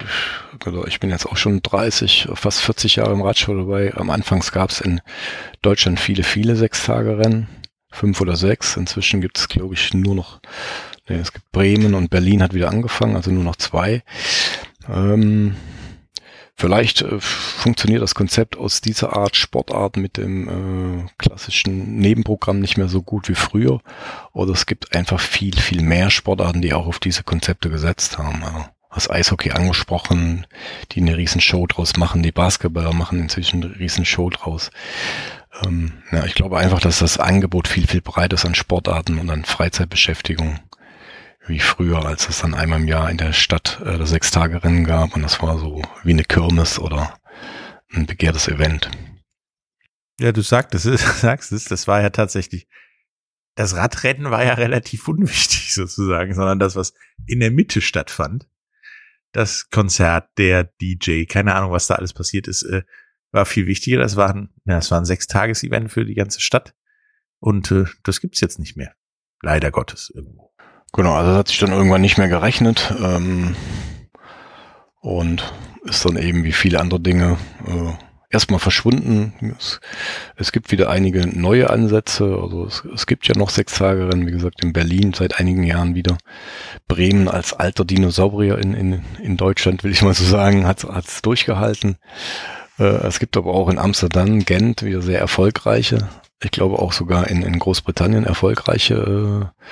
genau, 0.60 0.86
ich 0.86 1.00
bin 1.00 1.10
jetzt 1.10 1.26
auch 1.26 1.38
schon 1.38 1.64
30, 1.64 2.28
fast 2.36 2.60
40 2.60 2.98
Jahre 2.98 3.14
im 3.14 3.24
Radsport 3.24 3.58
dabei. 3.58 3.96
Am 3.96 4.12
Anfang 4.12 4.44
gab 4.52 4.70
es 4.70 4.80
in 4.80 5.02
Deutschland 5.64 6.00
viele, 6.00 6.22
viele 6.22 6.56
Sechstagerennen, 6.56 7.48
fünf 7.90 8.22
oder 8.22 8.36
sechs. 8.36 8.78
Inzwischen 8.78 9.20
gibt 9.20 9.40
es, 9.40 9.48
glaube 9.48 9.74
ich, 9.74 9.96
nur 9.96 10.14
noch, 10.14 10.40
nee, 11.10 11.16
es 11.16 11.34
gibt 11.34 11.52
Bremen 11.52 11.96
und 11.96 12.12
Berlin 12.12 12.44
hat 12.44 12.54
wieder 12.54 12.70
angefangen, 12.70 13.16
also 13.16 13.32
nur 13.32 13.44
noch 13.44 13.56
zwei. 13.56 14.04
Ähm, 14.88 15.56
Vielleicht 16.60 17.04
äh, 17.04 17.20
funktioniert 17.20 18.02
das 18.02 18.16
Konzept 18.16 18.58
aus 18.58 18.82
dieser 18.82 19.16
Art 19.16 19.36
Sportart 19.36 19.96
mit 19.96 20.18
dem 20.18 21.06
äh, 21.06 21.10
klassischen 21.20 21.98
Nebenprogramm 21.98 22.60
nicht 22.60 22.78
mehr 22.78 22.88
so 22.88 23.04
gut 23.04 23.30
wie 23.30 23.36
früher. 23.36 23.80
Oder 24.34 24.54
es 24.54 24.66
gibt 24.66 24.96
einfach 24.96 25.20
viel, 25.20 25.56
viel 25.56 25.84
mehr 25.84 26.10
Sportarten, 26.10 26.64
die 26.64 26.74
auch 26.74 26.88
auf 26.88 26.98
diese 26.98 27.22
Konzepte 27.22 27.70
gesetzt 27.70 28.18
haben. 28.18 28.44
Also, 28.44 28.66
hast 28.90 29.12
Eishockey 29.12 29.52
angesprochen, 29.52 30.48
die 30.92 31.02
eine 31.02 31.16
riesen 31.16 31.42
Show 31.42 31.68
draus 31.68 31.96
machen. 31.96 32.24
Die 32.24 32.32
Basketballer 32.32 32.94
machen 32.94 33.20
inzwischen 33.20 33.64
eine 33.64 33.80
riesen 33.80 34.06
Show 34.06 34.32
draus. 34.32 34.72
Ähm, 35.64 35.94
ja, 36.12 36.26
ich 36.26 36.34
glaube 36.34 36.58
einfach, 36.58 36.80
dass 36.80 36.98
das 36.98 37.20
Angebot 37.20 37.68
viel, 37.68 37.86
viel 37.86 38.02
breiter 38.02 38.34
ist 38.34 38.46
an 38.46 38.56
Sportarten 38.56 39.20
und 39.20 39.30
an 39.30 39.46
Freizeitbeschäftigung 39.46 40.60
wie 41.48 41.60
früher, 41.60 42.06
als 42.06 42.30
es 42.30 42.42
dann 42.42 42.54
einmal 42.54 42.80
im 42.82 42.88
Jahr 42.88 43.10
in 43.10 43.18
der 43.18 43.34
Stadt 43.34 43.82
äh, 43.82 43.98
das 43.98 44.10
Sechstagerennen 44.10 44.84
gab 44.84 45.16
und 45.16 45.22
das 45.22 45.42
war 45.42 45.58
so 45.58 45.82
wie 46.04 46.12
eine 46.12 46.24
Kirmes 46.24 46.80
oder 46.80 47.20
ein 47.92 48.06
begehrtes 48.06 48.48
Event. 48.48 48.90
Ja, 50.20 50.32
du 50.32 50.42
sagtest 50.42 50.86
es, 50.86 51.02
sagst 51.22 51.52
es, 51.52 51.66
das 51.66 51.88
war 51.88 52.02
ja 52.02 52.10
tatsächlich, 52.10 52.68
das 53.56 53.76
Radrennen 53.76 54.32
war 54.32 54.44
ja 54.44 54.54
relativ 54.54 55.08
unwichtig 55.08 55.74
sozusagen, 55.74 56.34
sondern 56.34 56.60
das, 56.60 56.76
was 56.76 56.94
in 57.26 57.40
der 57.40 57.52
Mitte 57.52 57.82
stattfand, 57.82 58.48
das 59.32 59.70
Konzert, 59.70 60.30
der 60.38 60.64
DJ, 60.82 61.26
keine 61.26 61.56
Ahnung, 61.56 61.72
was 61.72 61.88
da 61.88 61.96
alles 61.96 62.14
passiert 62.14 62.48
ist, 62.48 62.64
äh, 62.64 62.84
war 63.32 63.46
viel 63.46 63.68
wichtiger. 63.68 64.00
Das 64.00 64.16
war 64.16 64.34
ein, 64.34 64.50
ja, 64.66 64.80
ein 64.80 65.06
Sechstages-Event 65.06 65.92
für 65.92 66.06
die 66.06 66.16
ganze 66.16 66.42
Stadt 66.42 66.74
und 67.40 67.72
äh, 67.72 67.86
das 68.04 68.22
gibt's 68.22 68.40
jetzt 68.40 68.60
nicht 68.60 68.78
mehr. 68.78 68.96
Leider 69.42 69.70
Gottes 69.70 70.12
irgendwo. 70.14 70.47
Genau, 70.94 71.14
also 71.14 71.32
das 71.32 71.40
hat 71.40 71.48
sich 71.50 71.60
dann 71.60 71.72
irgendwann 71.72 72.02
nicht 72.02 72.18
mehr 72.18 72.28
gerechnet 72.28 72.94
ähm, 73.00 73.56
und 75.02 75.54
ist 75.84 76.06
dann 76.06 76.18
eben 76.18 76.44
wie 76.44 76.52
viele 76.52 76.80
andere 76.80 77.00
Dinge 77.00 77.38
äh, 77.66 77.92
erstmal 78.30 78.60
verschwunden. 78.60 79.56
Es, 79.58 79.80
es, 80.36 80.52
gibt 80.52 80.72
wieder 80.72 80.90
einige 80.90 81.28
neue 81.28 81.70
Ansätze. 81.70 82.38
Also 82.42 82.66
es, 82.66 82.84
es 82.94 83.06
gibt 83.06 83.28
ja 83.28 83.38
noch 83.38 83.50
sechs 83.50 83.78
Tagerennen, 83.78 84.28
wie 84.28 84.32
gesagt, 84.32 84.64
in 84.64 84.74
Berlin 84.74 85.14
seit 85.14 85.40
einigen 85.40 85.64
Jahren 85.64 85.96
wieder. 85.96 86.18
Bremen 86.88 87.28
als 87.28 87.54
alter 87.54 87.86
Dinosaurier 87.86 88.58
in, 88.58 88.74
in, 88.74 89.04
in 89.22 89.38
Deutschland, 89.38 89.84
will 89.84 89.92
ich 89.92 90.02
mal 90.02 90.14
so 90.14 90.26
sagen, 90.26 90.68
hat 90.68 90.84
es 90.84 91.22
durchgehalten. 91.22 91.98
Äh, 92.80 92.84
es 92.84 93.20
gibt 93.20 93.38
aber 93.38 93.54
auch 93.54 93.70
in 93.70 93.80
Amsterdam, 93.80 94.46
Gent 94.46 94.84
wieder 94.84 95.02
sehr 95.02 95.20
erfolgreiche 95.20 96.10
ich 96.44 96.52
glaube 96.52 96.80
auch 96.80 96.94
sogar 96.94 97.28
in, 97.28 97.42
in 97.42 97.60
Großbritannien 97.60 98.24
erfolgreiche 98.24 99.52
äh, 99.56 99.64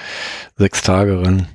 Sechstagerennen. 0.58 1.47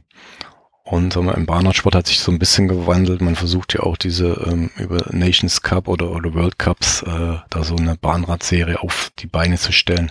Und 0.85 1.13
sagen 1.13 1.27
wir, 1.27 1.37
im 1.37 1.47
Bahnradsport 1.47 1.95
hat 1.95 2.09
sich 2.09 2.19
so 2.19 2.33
ein 2.33 2.41
bisschen 2.41 2.67
gewandelt. 2.67 3.21
Man 3.21 3.37
versucht 3.37 3.75
ja 3.75 3.81
auch 3.81 3.97
diese 3.97 4.45
ähm, 4.47 4.71
über 4.77 5.07
Nations 5.11 5.63
Cup 5.63 5.87
oder, 5.87 6.11
oder 6.11 6.35
World 6.35 6.59
Cups 6.59 7.03
äh, 7.03 7.37
da 7.49 7.63
so 7.63 7.77
eine 7.77 7.97
Bahnradserie 7.97 8.81
auf 8.81 9.13
die 9.21 9.29
Beine 9.29 9.57
zu 9.57 9.71
stellen, 9.71 10.11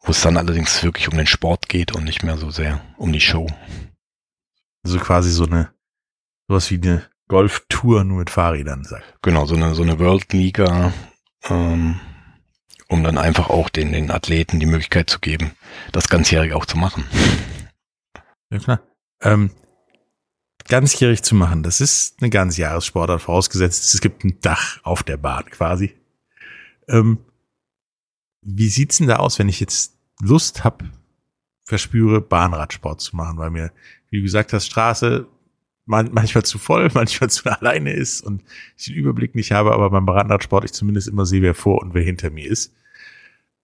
wo 0.00 0.10
es 0.10 0.20
dann 0.20 0.36
allerdings 0.36 0.82
wirklich 0.82 1.08
um 1.08 1.16
den 1.16 1.26
Sport 1.26 1.70
geht 1.70 1.94
und 1.94 2.04
nicht 2.04 2.22
mehr 2.22 2.36
so 2.36 2.50
sehr 2.50 2.82
um 2.98 3.10
die 3.12 3.20
Show. 3.20 3.46
Also 4.84 4.98
quasi 4.98 5.30
so 5.30 5.46
eine 5.46 5.70
sowas 6.46 6.70
wie 6.70 6.80
eine 6.82 7.04
Golftour 7.28 8.04
nur 8.04 8.18
mit 8.18 8.30
Fahrrädern, 8.30 8.84
sagt. 8.84 9.04
Genau, 9.22 9.46
so 9.46 9.54
eine 9.54 9.74
so 9.74 9.82
eine 9.82 9.98
World 9.98 10.32
Liga 10.32 10.92
ähm, 11.48 12.00
um 12.88 13.02
dann 13.02 13.18
einfach 13.18 13.50
auch 13.50 13.68
den, 13.68 13.92
den 13.92 14.10
Athleten 14.10 14.60
die 14.60 14.66
Möglichkeit 14.66 15.10
zu 15.10 15.18
geben, 15.18 15.52
das 15.92 16.08
ganzjährig 16.08 16.52
auch 16.52 16.66
zu 16.66 16.78
machen. 16.78 17.04
Ja, 18.50 18.58
klar. 18.58 18.80
Ähm, 19.22 19.50
ganzjährig 20.68 21.22
zu 21.22 21.34
machen, 21.34 21.62
das 21.62 21.80
ist 21.80 22.20
eine 22.20 22.30
Ganzjahressportart, 22.30 23.22
vorausgesetzt, 23.22 23.94
es 23.94 24.00
gibt 24.00 24.24
ein 24.24 24.40
Dach 24.40 24.78
auf 24.84 25.02
der 25.02 25.16
Bahn 25.16 25.44
quasi. 25.46 25.94
Ähm, 26.88 27.18
wie 28.42 28.68
sieht's 28.68 28.98
denn 28.98 29.08
da 29.08 29.16
aus, 29.16 29.38
wenn 29.38 29.48
ich 29.48 29.60
jetzt 29.60 29.96
Lust 30.20 30.64
hab, 30.64 30.84
verspüre, 31.64 32.20
Bahnradsport 32.20 33.00
zu 33.00 33.16
machen, 33.16 33.38
weil 33.38 33.50
mir, 33.50 33.72
wie 34.10 34.18
du 34.18 34.22
gesagt 34.22 34.52
hast, 34.52 34.66
Straße 34.66 35.26
man, 35.86 36.10
manchmal 36.12 36.44
zu 36.44 36.58
voll, 36.58 36.90
manchmal 36.94 37.30
zu 37.30 37.48
alleine 37.50 37.92
ist 37.92 38.20
und 38.20 38.42
ich 38.76 38.86
den 38.86 38.94
Überblick 38.94 39.34
nicht 39.34 39.52
habe, 39.52 39.72
aber 39.72 39.90
beim 39.90 40.04
Bahnradsport 40.04 40.64
ich 40.64 40.72
zumindest 40.72 41.08
immer 41.08 41.24
sehe, 41.24 41.42
wer 41.42 41.54
vor 41.54 41.80
und 41.80 41.94
wer 41.94 42.02
hinter 42.02 42.30
mir 42.30 42.50
ist. 42.50 42.74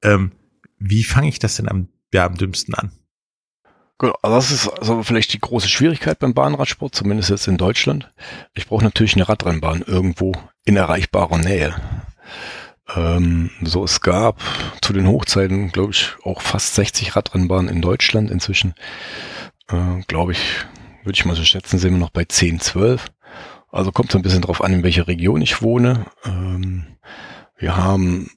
Ähm, 0.02 0.32
wie 0.78 1.04
fange 1.04 1.28
ich 1.28 1.38
das 1.38 1.56
denn 1.56 1.68
am, 1.68 1.88
ja, 2.12 2.24
am 2.24 2.36
dümmsten 2.36 2.74
an? 2.74 2.90
Gut, 3.98 4.12
also 4.22 4.34
das 4.34 4.50
ist 4.50 4.68
also 4.68 5.02
vielleicht 5.04 5.32
die 5.32 5.38
große 5.38 5.68
Schwierigkeit 5.68 6.18
beim 6.18 6.34
Bahnradsport, 6.34 6.94
zumindest 6.94 7.30
jetzt 7.30 7.46
in 7.46 7.56
Deutschland. 7.56 8.12
Ich 8.54 8.66
brauche 8.66 8.82
natürlich 8.82 9.14
eine 9.14 9.28
Radrennbahn 9.28 9.82
irgendwo 9.82 10.32
in 10.64 10.76
erreichbarer 10.76 11.38
Nähe. 11.38 11.74
Ähm, 12.96 13.50
so, 13.62 13.84
es 13.84 14.00
gab 14.00 14.40
zu 14.80 14.92
den 14.92 15.06
Hochzeiten, 15.06 15.70
glaube 15.70 15.92
ich, 15.92 16.08
auch 16.24 16.42
fast 16.42 16.74
60 16.74 17.14
Radrennbahnen 17.14 17.68
in 17.68 17.80
Deutschland. 17.80 18.30
Inzwischen, 18.30 18.74
äh, 19.68 20.02
glaube 20.08 20.32
ich, 20.32 20.66
würde 21.04 21.16
ich 21.16 21.24
mal 21.24 21.36
so 21.36 21.44
schätzen, 21.44 21.78
sind 21.78 21.92
wir 21.92 21.98
noch 21.98 22.10
bei 22.10 22.24
10, 22.24 22.60
12. 22.60 23.06
Also 23.70 23.92
kommt 23.92 24.12
so 24.12 24.18
ein 24.18 24.22
bisschen 24.22 24.42
drauf 24.42 24.62
an, 24.62 24.72
in 24.72 24.82
welcher 24.82 25.08
Region 25.08 25.40
ich 25.40 25.62
wohne. 25.62 26.06
Ähm, 26.24 26.84
wir 27.56 27.76
haben 27.76 28.30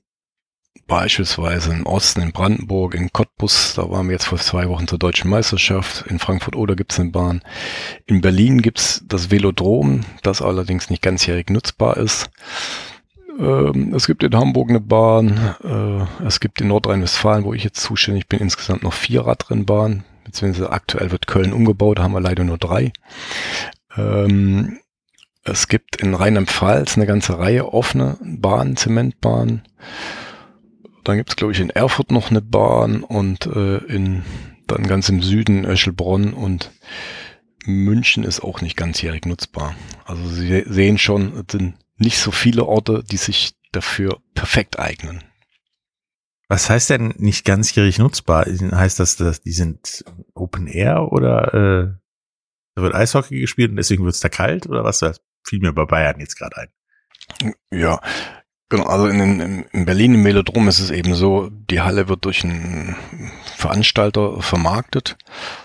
beispielsweise 0.88 1.73
im 1.73 1.86
Osten, 1.86 2.21
in 2.21 2.32
Brandenburg, 2.32 2.93
in 2.93 3.12
Cottbus, 3.12 3.73
da 3.75 3.89
waren 3.89 4.08
wir 4.08 4.13
jetzt 4.13 4.28
vor 4.28 4.38
zwei 4.38 4.69
Wochen 4.69 4.88
zur 4.88 4.99
deutschen 4.99 5.30
Meisterschaft. 5.30 6.06
In 6.08 6.19
Frankfurt-Oder 6.19 6.75
gibt 6.75 6.93
es 6.93 6.99
eine 6.99 7.10
Bahn. 7.10 7.41
In 8.06 8.21
Berlin 8.21 8.62
gibt 8.62 8.80
es 8.80 9.04
das 9.08 9.32
Velodrom, 9.32 10.01
das 10.21 10.41
allerdings 10.41 10.89
nicht 10.89 11.01
ganzjährig 11.01 11.49
nutzbar 11.49 11.97
ist. 11.97 12.30
Ähm, 13.39 13.93
es 13.93 14.08
gibt 14.08 14.23
in 14.23 14.36
Hamburg 14.36 14.69
eine 14.69 14.80
Bahn. 14.80 15.56
Äh, 15.63 16.25
es 16.25 16.39
gibt 16.39 16.62
in 16.62 16.67
Nordrhein-Westfalen, 16.67 17.43
wo 17.43 17.54
ich 17.54 17.63
jetzt 17.63 17.82
zuständig 17.82 18.28
bin, 18.28 18.39
insgesamt 18.39 18.84
noch 18.84 18.93
vier 18.93 19.25
Radrennbahnen. 19.25 20.04
Beziehungsweise 20.25 20.71
aktuell 20.71 21.11
wird 21.11 21.27
Köln 21.27 21.53
umgebaut, 21.53 21.99
da 21.99 22.03
haben 22.03 22.13
wir 22.13 22.19
leider 22.19 22.43
nur 22.43 22.57
drei. 22.57 22.91
Ähm, 23.95 24.79
es 25.43 25.67
gibt 25.67 25.95
in 25.97 26.13
Rheinland-Pfalz 26.13 26.97
eine 26.97 27.05
ganze 27.05 27.39
Reihe 27.39 27.71
offene 27.71 28.17
Bahnen, 28.21 28.75
Zementbahnen. 28.75 29.61
Dann 31.03 31.17
gibt 31.17 31.29
es, 31.29 31.35
glaube 31.35 31.53
ich, 31.53 31.59
in 31.59 31.69
Erfurt 31.69 32.11
noch 32.11 32.31
eine 32.31 32.41
Bahn 32.41 33.03
und 33.03 33.45
äh, 33.45 33.77
in 33.77 34.23
dann 34.67 34.88
ganz 34.88 35.09
im 35.09 35.21
Süden 35.21 35.63
Öschelbronn 35.63 36.33
und 36.33 36.71
München 37.65 38.23
ist 38.23 38.41
auch 38.41 38.61
nicht 38.61 38.75
ganzjährig 38.75 39.25
nutzbar. 39.25 39.75
Also 40.05 40.27
Sie 40.27 40.63
sehen 40.67 40.97
schon, 40.97 41.33
es 41.38 41.51
sind 41.51 41.75
nicht 41.97 42.17
so 42.17 42.31
viele 42.31 42.65
Orte, 42.65 43.03
die 43.03 43.17
sich 43.17 43.53
dafür 43.71 44.19
perfekt 44.33 44.79
eignen. 44.79 45.23
Was 46.47 46.69
heißt 46.69 46.91
denn 46.91 47.13
nicht 47.17 47.45
ganzjährig 47.45 47.97
nutzbar? 47.97 48.45
Heißt 48.45 48.99
das, 48.99 49.15
dass 49.15 49.41
die 49.41 49.51
sind 49.51 50.05
Open 50.34 50.67
Air 50.67 51.12
oder 51.12 51.53
äh, 51.53 51.93
da 52.75 52.81
wird 52.81 52.93
Eishockey 52.93 53.39
gespielt 53.39 53.71
und 53.71 53.77
deswegen 53.77 54.03
wird 54.03 54.13
es 54.13 54.19
da 54.19 54.29
kalt 54.29 54.67
oder 54.67 54.84
was? 54.84 54.99
Das 54.99 55.21
fiel 55.43 55.60
mir 55.60 55.73
bei 55.73 55.86
Bayern 55.86 56.19
jetzt 56.19 56.38
gerade 56.38 56.58
ein. 56.58 57.53
Ja, 57.71 57.99
genau. 58.69 58.86
Also 58.86 59.08
in, 59.08 59.39
in, 59.39 59.65
in 59.71 59.86
Berlin 59.86 60.15
im 60.15 60.25
Velodrom 60.25 60.67
ist 60.67 60.79
es 60.79 60.91
eben 60.91 61.15
so, 61.15 61.49
die 61.49 61.81
Halle 61.81 62.08
wird 62.08 62.25
durch 62.25 62.43
einen 62.43 62.95
Veranstalter 63.55 64.41
vermarktet 64.41 65.17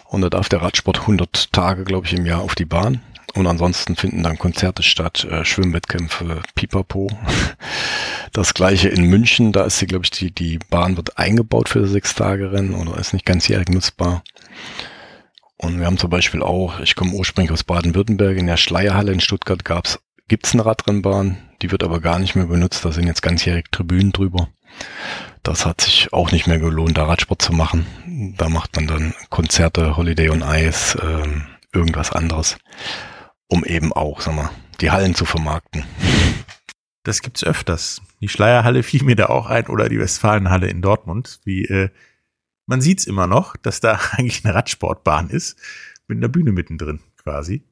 und 0.07 0.23
da 0.23 0.31
darf 0.31 0.49
der 0.49 0.63
Radsport 0.63 1.01
100 1.01 1.53
Tage, 1.53 1.85
glaube 1.85 2.07
ich, 2.07 2.15
im 2.15 2.27
Jahr 2.27 2.41
auf 2.41 2.55
die 2.55 2.65
Bahn. 2.65 3.03
Und 3.35 3.47
ansonsten 3.47 3.95
finden 3.95 4.25
dann 4.25 4.39
Konzerte 4.39 4.83
statt, 4.83 5.25
äh, 5.25 5.45
Schwimmwettkämpfe, 5.45 6.43
Pipapo. 6.55 7.09
Das 8.33 8.55
gleiche 8.55 8.89
in 8.89 9.05
München, 9.05 9.53
da 9.53 9.65
ist 9.65 9.79
sie, 9.79 9.87
glaube 9.87 10.05
ich, 10.05 10.11
die, 10.11 10.31
die 10.31 10.59
Bahn 10.71 10.97
wird 10.97 11.19
eingebaut 11.19 11.69
für 11.69 11.87
sechs 11.87 12.15
Tage 12.15 12.53
Rennen 12.53 12.75
oder 12.75 12.99
ist 12.99 13.13
nicht 13.13 13.27
ganzjährig 13.27 13.69
nutzbar. 13.69 14.23
Und 15.57 15.79
wir 15.79 15.87
haben 15.87 15.99
zum 15.99 16.11
Beispiel 16.11 16.43
auch, 16.43 16.81
ich 16.81 16.95
komme 16.95 17.13
ursprünglich 17.13 17.53
aus 17.53 17.65
Baden-Württemberg, 17.65 18.37
in 18.37 18.47
der 18.47 18.57
Schleierhalle 18.57 19.13
in 19.13 19.21
Stuttgart 19.21 19.65
gab's, 19.65 19.99
gibt's 20.29 20.55
eine 20.55 20.65
Radrennbahn, 20.65 21.39
die 21.61 21.71
wird 21.71 21.83
aber 21.83 22.01
gar 22.01 22.19
nicht 22.19 22.35
mehr 22.37 22.47
benutzt, 22.47 22.85
da 22.85 22.93
sind 22.93 23.07
jetzt 23.07 23.23
ganzjährig 23.23 23.67
Tribünen 23.71 24.13
drüber. 24.13 24.49
Das 25.43 25.67
hat 25.67 25.81
sich 25.81 26.13
auch 26.13 26.33
nicht 26.33 26.47
mehr 26.47 26.59
gelohnt, 26.59 26.97
da 26.97 27.05
Radsport 27.05 27.43
zu 27.43 27.53
machen. 27.53 27.87
Da 28.39 28.49
macht 28.49 28.77
man 28.77 28.87
dann 28.87 29.15
Konzerte, 29.29 29.97
Holiday 29.97 30.31
on 30.31 30.43
Ice, 30.43 30.97
ähm, 31.03 31.47
irgendwas 31.73 32.13
anderes 32.13 32.57
um 33.51 33.65
eben 33.65 33.93
auch, 33.93 34.21
sag 34.21 34.35
mal, 34.35 34.51
die 34.81 34.91
Hallen 34.91 35.15
zu 35.15 35.25
vermarkten. 35.25 35.85
Das 37.03 37.23
gibt's 37.23 37.45
öfters. 37.45 38.03
Die 38.21 38.29
Schleierhalle 38.29 38.83
fiel 38.83 39.05
mir 39.05 39.17
da 39.17 39.27
auch 39.27 39.47
ein 39.47 39.67
oder 39.67 39.89
die 39.89 39.99
Westfalenhalle 39.99 40.69
in 40.69 40.83
Dortmund. 40.83 41.41
Wie 41.45 41.65
äh, 41.65 41.89
man 42.67 42.81
sieht's 42.81 43.07
immer 43.07 43.27
noch, 43.27 43.57
dass 43.57 43.81
da 43.81 43.99
eigentlich 44.13 44.45
eine 44.45 44.55
Radsportbahn 44.55 45.31
ist 45.31 45.59
mit 46.09 46.19
einer 46.19 46.29
Bühne 46.29 46.53
mittendrin 46.53 47.01
quasi. 47.17 47.65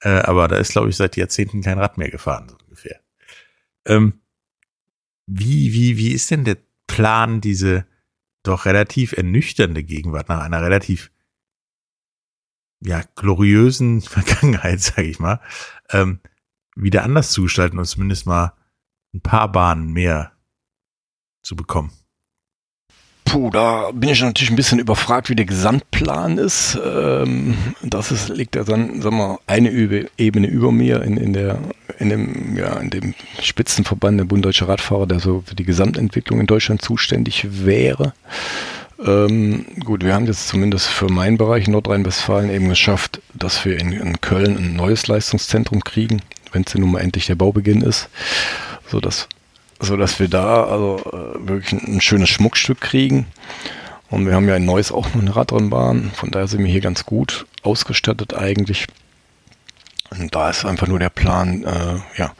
Äh, 0.00 0.20
aber 0.20 0.48
da 0.48 0.56
ist 0.56 0.72
glaube 0.72 0.88
ich 0.88 0.96
seit 0.96 1.16
Jahrzehnten 1.16 1.62
kein 1.62 1.78
Rad 1.78 1.98
mehr 1.98 2.10
gefahren 2.10 2.48
so 2.48 2.56
ungefähr. 2.64 3.00
Ähm, 3.84 4.20
wie 5.26 5.72
wie 5.72 5.96
wie 5.98 6.12
ist 6.12 6.30
denn 6.30 6.44
der 6.44 6.58
Plan 6.86 7.40
diese 7.40 7.86
doch 8.42 8.64
relativ 8.64 9.12
ernüchternde 9.12 9.82
Gegenwart 9.82 10.28
nach 10.28 10.40
einer 10.40 10.62
relativ 10.62 11.10
ja, 12.80 13.02
gloriösen 13.14 14.00
Vergangenheit, 14.02 14.80
sage 14.80 15.08
ich 15.08 15.18
mal, 15.18 15.40
ähm, 15.90 16.20
wieder 16.76 17.02
anders 17.02 17.32
zu 17.32 17.42
gestalten 17.42 17.78
und 17.78 17.86
zumindest 17.86 18.26
mal 18.26 18.52
ein 19.14 19.20
paar 19.20 19.50
Bahnen 19.50 19.92
mehr 19.92 20.32
zu 21.42 21.56
bekommen. 21.56 21.90
Puh, 23.24 23.50
da 23.50 23.90
bin 23.92 24.08
ich 24.08 24.22
natürlich 24.22 24.50
ein 24.50 24.56
bisschen 24.56 24.78
überfragt, 24.78 25.28
wie 25.28 25.34
der 25.34 25.46
Gesamtplan 25.46 26.38
ist. 26.38 26.78
Ähm, 26.84 27.56
das 27.82 28.12
ist, 28.12 28.28
liegt 28.28 28.54
ja 28.54 28.62
dann, 28.62 29.02
sagen 29.02 29.16
wir, 29.16 29.40
eine 29.48 29.70
Ebene 30.16 30.46
über 30.46 30.70
mir 30.70 31.02
in, 31.02 31.16
in 31.16 31.32
der, 31.32 31.58
in 31.98 32.08
dem, 32.08 32.56
ja, 32.56 32.76
in 32.76 32.90
dem 32.90 33.14
Spitzenverband 33.42 34.20
der 34.20 34.26
Bund 34.26 34.44
Deutscher 34.44 34.68
Radfahrer, 34.68 35.06
der 35.06 35.18
so 35.18 35.42
für 35.44 35.56
die 35.56 35.64
Gesamtentwicklung 35.64 36.38
in 36.38 36.46
Deutschland 36.46 36.82
zuständig 36.82 37.46
wäre. 37.64 38.12
Ähm, 39.04 39.66
gut, 39.84 40.04
wir 40.04 40.14
haben 40.14 40.26
jetzt 40.26 40.48
zumindest 40.48 40.86
für 40.86 41.10
meinen 41.10 41.36
Bereich 41.36 41.68
Nordrhein-Westfalen 41.68 42.48
eben 42.48 42.68
geschafft, 42.68 43.20
dass 43.34 43.64
wir 43.64 43.78
in, 43.78 43.92
in, 43.92 44.20
Köln 44.20 44.56
ein 44.56 44.76
neues 44.76 45.06
Leistungszentrum 45.08 45.82
kriegen, 45.82 46.22
wenn 46.56 46.64
es 46.66 46.72
denn 46.72 46.80
nun 46.80 46.92
mal 46.92 47.00
endlich 47.00 47.26
der 47.26 47.34
Baubeginn 47.34 47.82
ist, 47.82 48.08
so 48.88 48.98
dass, 48.98 49.28
so 49.78 49.96
dass 49.96 50.18
wir 50.18 50.28
da 50.28 50.64
also 50.64 50.98
äh, 51.06 51.48
wirklich 51.48 51.72
ein, 51.72 51.96
ein, 51.96 52.00
schönes 52.00 52.30
Schmuckstück 52.30 52.80
kriegen. 52.80 53.26
Und 54.08 54.26
wir 54.26 54.34
haben 54.34 54.48
ja 54.48 54.56
in 54.56 54.64
Neuss 54.64 54.90
auch 54.90 55.06
noch 55.14 55.20
eine 55.20 55.36
Radrennbahn, 55.36 56.12
von 56.14 56.30
daher 56.30 56.48
sind 56.48 56.64
wir 56.64 56.70
hier 56.70 56.80
ganz 56.80 57.04
gut 57.04 57.46
ausgestattet 57.62 58.34
eigentlich. 58.34 58.86
Und 60.10 60.34
da 60.34 60.48
ist 60.48 60.64
einfach 60.64 60.86
nur 60.86 61.00
der 61.00 61.10
Plan, 61.10 61.64
äh, 61.64 61.98
ja, 62.16 62.32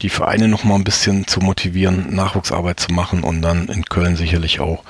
die 0.00 0.08
Vereine 0.08 0.48
noch 0.48 0.64
mal 0.64 0.76
ein 0.76 0.84
bisschen 0.84 1.26
zu 1.26 1.40
motivieren, 1.40 2.14
Nachwuchsarbeit 2.14 2.80
zu 2.80 2.92
machen 2.92 3.24
und 3.24 3.42
dann 3.42 3.68
in 3.68 3.84
Köln 3.84 4.16
sicherlich 4.16 4.60
auch 4.60 4.84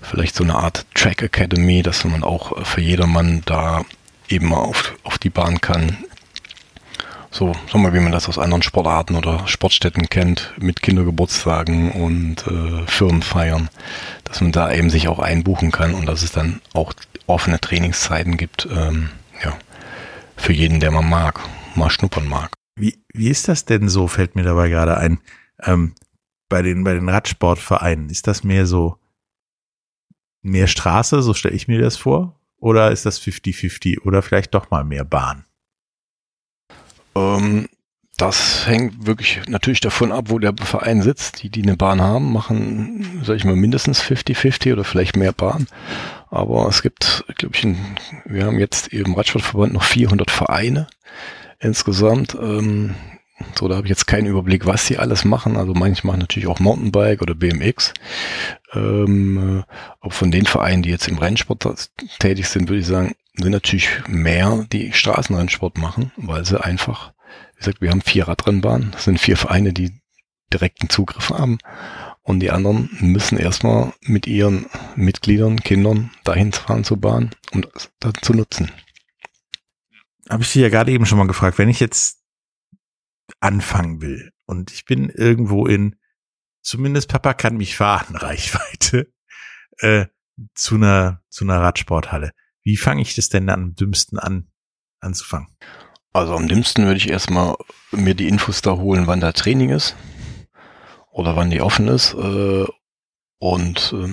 vielleicht 0.00 0.34
so 0.34 0.42
eine 0.42 0.56
Art 0.56 0.86
Track 0.94 1.22
Academy, 1.22 1.82
dass 1.82 2.04
man 2.04 2.24
auch 2.24 2.66
für 2.66 2.80
jedermann 2.80 3.42
da 3.44 3.82
eben 4.28 4.48
mal 4.48 4.56
auf, 4.56 4.94
auf 5.04 5.18
die 5.18 5.30
Bahn 5.30 5.60
kann. 5.60 5.98
So, 7.34 7.54
sagen 7.72 7.82
wir, 7.82 7.94
wie 7.94 8.00
man 8.00 8.12
das 8.12 8.28
aus 8.28 8.38
anderen 8.38 8.62
Sportarten 8.62 9.16
oder 9.16 9.48
Sportstätten 9.48 10.10
kennt, 10.10 10.52
mit 10.60 10.82
Kindergeburtstagen 10.82 11.90
und 11.90 12.46
äh, 12.46 12.86
Firmenfeiern, 12.86 13.70
dass 14.24 14.42
man 14.42 14.52
da 14.52 14.70
eben 14.70 14.90
sich 14.90 15.08
auch 15.08 15.18
einbuchen 15.18 15.70
kann 15.70 15.94
und 15.94 16.04
dass 16.04 16.22
es 16.22 16.32
dann 16.32 16.60
auch 16.74 16.92
offene 17.26 17.58
Trainingszeiten 17.58 18.36
gibt, 18.36 18.68
ähm, 18.70 19.08
ja, 19.42 19.56
für 20.36 20.52
jeden, 20.52 20.78
der 20.78 20.90
man 20.90 21.08
mag, 21.08 21.40
mal 21.74 21.88
schnuppern 21.88 22.28
mag. 22.28 22.52
Wie, 22.78 23.02
wie 23.14 23.30
ist 23.30 23.48
das 23.48 23.64
denn 23.64 23.88
so, 23.88 24.08
fällt 24.08 24.36
mir 24.36 24.42
dabei 24.42 24.68
gerade 24.68 24.98
ein, 24.98 25.18
ähm, 25.62 25.94
bei 26.50 26.60
den, 26.60 26.84
bei 26.84 26.92
den 26.92 27.08
Radsportvereinen? 27.08 28.10
Ist 28.10 28.26
das 28.26 28.44
mehr 28.44 28.66
so, 28.66 28.98
mehr 30.42 30.66
Straße, 30.66 31.22
so 31.22 31.32
stelle 31.32 31.54
ich 31.54 31.66
mir 31.66 31.80
das 31.80 31.96
vor? 31.96 32.38
Oder 32.58 32.90
ist 32.90 33.06
das 33.06 33.18
50-50 33.22 34.02
oder 34.02 34.20
vielleicht 34.20 34.54
doch 34.54 34.70
mal 34.70 34.84
mehr 34.84 35.06
Bahn? 35.06 35.46
Ähm, 37.14 37.68
das 38.16 38.66
hängt 38.66 39.06
wirklich 39.06 39.40
natürlich 39.48 39.80
davon 39.80 40.12
ab, 40.12 40.26
wo 40.28 40.38
der 40.38 40.54
Verein 40.56 41.02
sitzt. 41.02 41.42
Die, 41.42 41.50
die 41.50 41.62
eine 41.62 41.76
Bahn 41.76 42.00
haben, 42.00 42.32
machen, 42.32 43.20
sag 43.24 43.36
ich 43.36 43.44
mal, 43.44 43.56
mindestens 43.56 44.02
50-50 44.02 44.72
oder 44.72 44.84
vielleicht 44.84 45.16
mehr 45.16 45.32
Bahn. 45.32 45.66
Aber 46.30 46.68
es 46.68 46.82
gibt, 46.82 47.24
glaube 47.38 47.54
ich, 47.56 47.64
ein, 47.64 47.96
wir 48.24 48.44
haben 48.46 48.58
jetzt 48.58 48.88
im 48.88 49.14
Radsportverband 49.14 49.72
noch 49.72 49.82
400 49.84 50.30
Vereine 50.30 50.86
insgesamt. 51.58 52.34
Ähm, 52.34 52.94
So, 53.58 53.66
da 53.66 53.74
habe 53.76 53.86
ich 53.86 53.90
jetzt 53.90 54.06
keinen 54.06 54.26
Überblick, 54.28 54.66
was 54.66 54.86
sie 54.86 54.98
alles 54.98 55.24
machen. 55.24 55.56
Also 55.56 55.74
manche 55.74 56.06
machen 56.06 56.20
natürlich 56.20 56.46
auch 56.46 56.60
Mountainbike 56.60 57.22
oder 57.22 57.34
BMX. 57.34 57.92
Ähm, 58.72 59.64
auch 60.00 60.12
von 60.12 60.30
den 60.30 60.46
Vereinen, 60.46 60.82
die 60.82 60.90
jetzt 60.90 61.08
im 61.08 61.18
Rennsport 61.18 61.90
tätig 62.20 62.48
sind, 62.48 62.68
würde 62.68 62.80
ich 62.80 62.86
sagen, 62.86 63.14
sind 63.34 63.50
natürlich 63.50 63.88
mehr, 64.08 64.66
die 64.72 64.92
Straßenrennsport 64.92 65.78
machen, 65.78 66.12
weil 66.16 66.44
sie 66.44 66.62
einfach, 66.62 67.12
wie 67.54 67.58
gesagt, 67.58 67.80
wir 67.80 67.90
haben 67.90 68.02
vier 68.02 68.28
Radrennbahnen. 68.28 68.90
Das 68.92 69.04
sind 69.04 69.18
vier 69.18 69.36
Vereine, 69.36 69.72
die 69.72 70.00
direkten 70.52 70.90
Zugriff 70.90 71.30
haben. 71.30 71.58
Und 72.22 72.40
die 72.40 72.50
anderen 72.50 72.88
müssen 73.00 73.38
erstmal 73.38 73.92
mit 74.00 74.26
ihren 74.26 74.66
Mitgliedern, 74.94 75.60
Kindern 75.60 76.10
dahin 76.24 76.52
fahren 76.52 76.84
zur 76.84 76.98
Bahn, 76.98 77.30
um 77.52 77.62
das 77.98 78.12
zu 78.20 78.32
nutzen. 78.32 78.70
Habe 80.28 80.42
ich 80.42 80.52
dich 80.52 80.62
ja 80.62 80.68
gerade 80.68 80.92
eben 80.92 81.04
schon 81.06 81.18
mal 81.18 81.26
gefragt, 81.26 81.58
wenn 81.58 81.68
ich 81.68 81.80
jetzt 81.80 82.22
anfangen 83.40 84.00
will 84.00 84.32
und 84.46 84.70
ich 84.70 84.84
bin 84.84 85.08
irgendwo 85.08 85.66
in, 85.66 85.96
zumindest 86.62 87.08
Papa 87.08 87.34
kann 87.34 87.56
mich 87.56 87.76
fahren, 87.76 88.14
Reichweite, 88.16 89.12
äh, 89.78 90.06
zu 90.54 90.76
einer, 90.76 91.22
zu 91.28 91.44
einer 91.44 91.60
Radsporthalle. 91.60 92.32
Wie 92.62 92.76
fange 92.76 93.02
ich 93.02 93.14
das 93.14 93.28
denn 93.28 93.48
am 93.50 93.74
dümmsten 93.74 94.18
an, 94.18 94.48
anzufangen? 95.00 95.48
Also 96.12 96.34
am 96.34 96.48
dümmsten 96.48 96.84
würde 96.84 96.98
ich 96.98 97.08
erstmal 97.08 97.56
mir 97.90 98.14
die 98.14 98.28
Infos 98.28 98.60
da 98.60 98.72
holen, 98.76 99.06
wann 99.06 99.20
da 99.20 99.32
Training 99.32 99.70
ist 99.70 99.96
oder 101.10 101.36
wann 101.36 101.50
die 101.50 101.62
offen 101.62 101.88
ist. 101.88 102.14
Äh, 102.14 102.66
und 103.38 103.94
äh, 103.96 104.08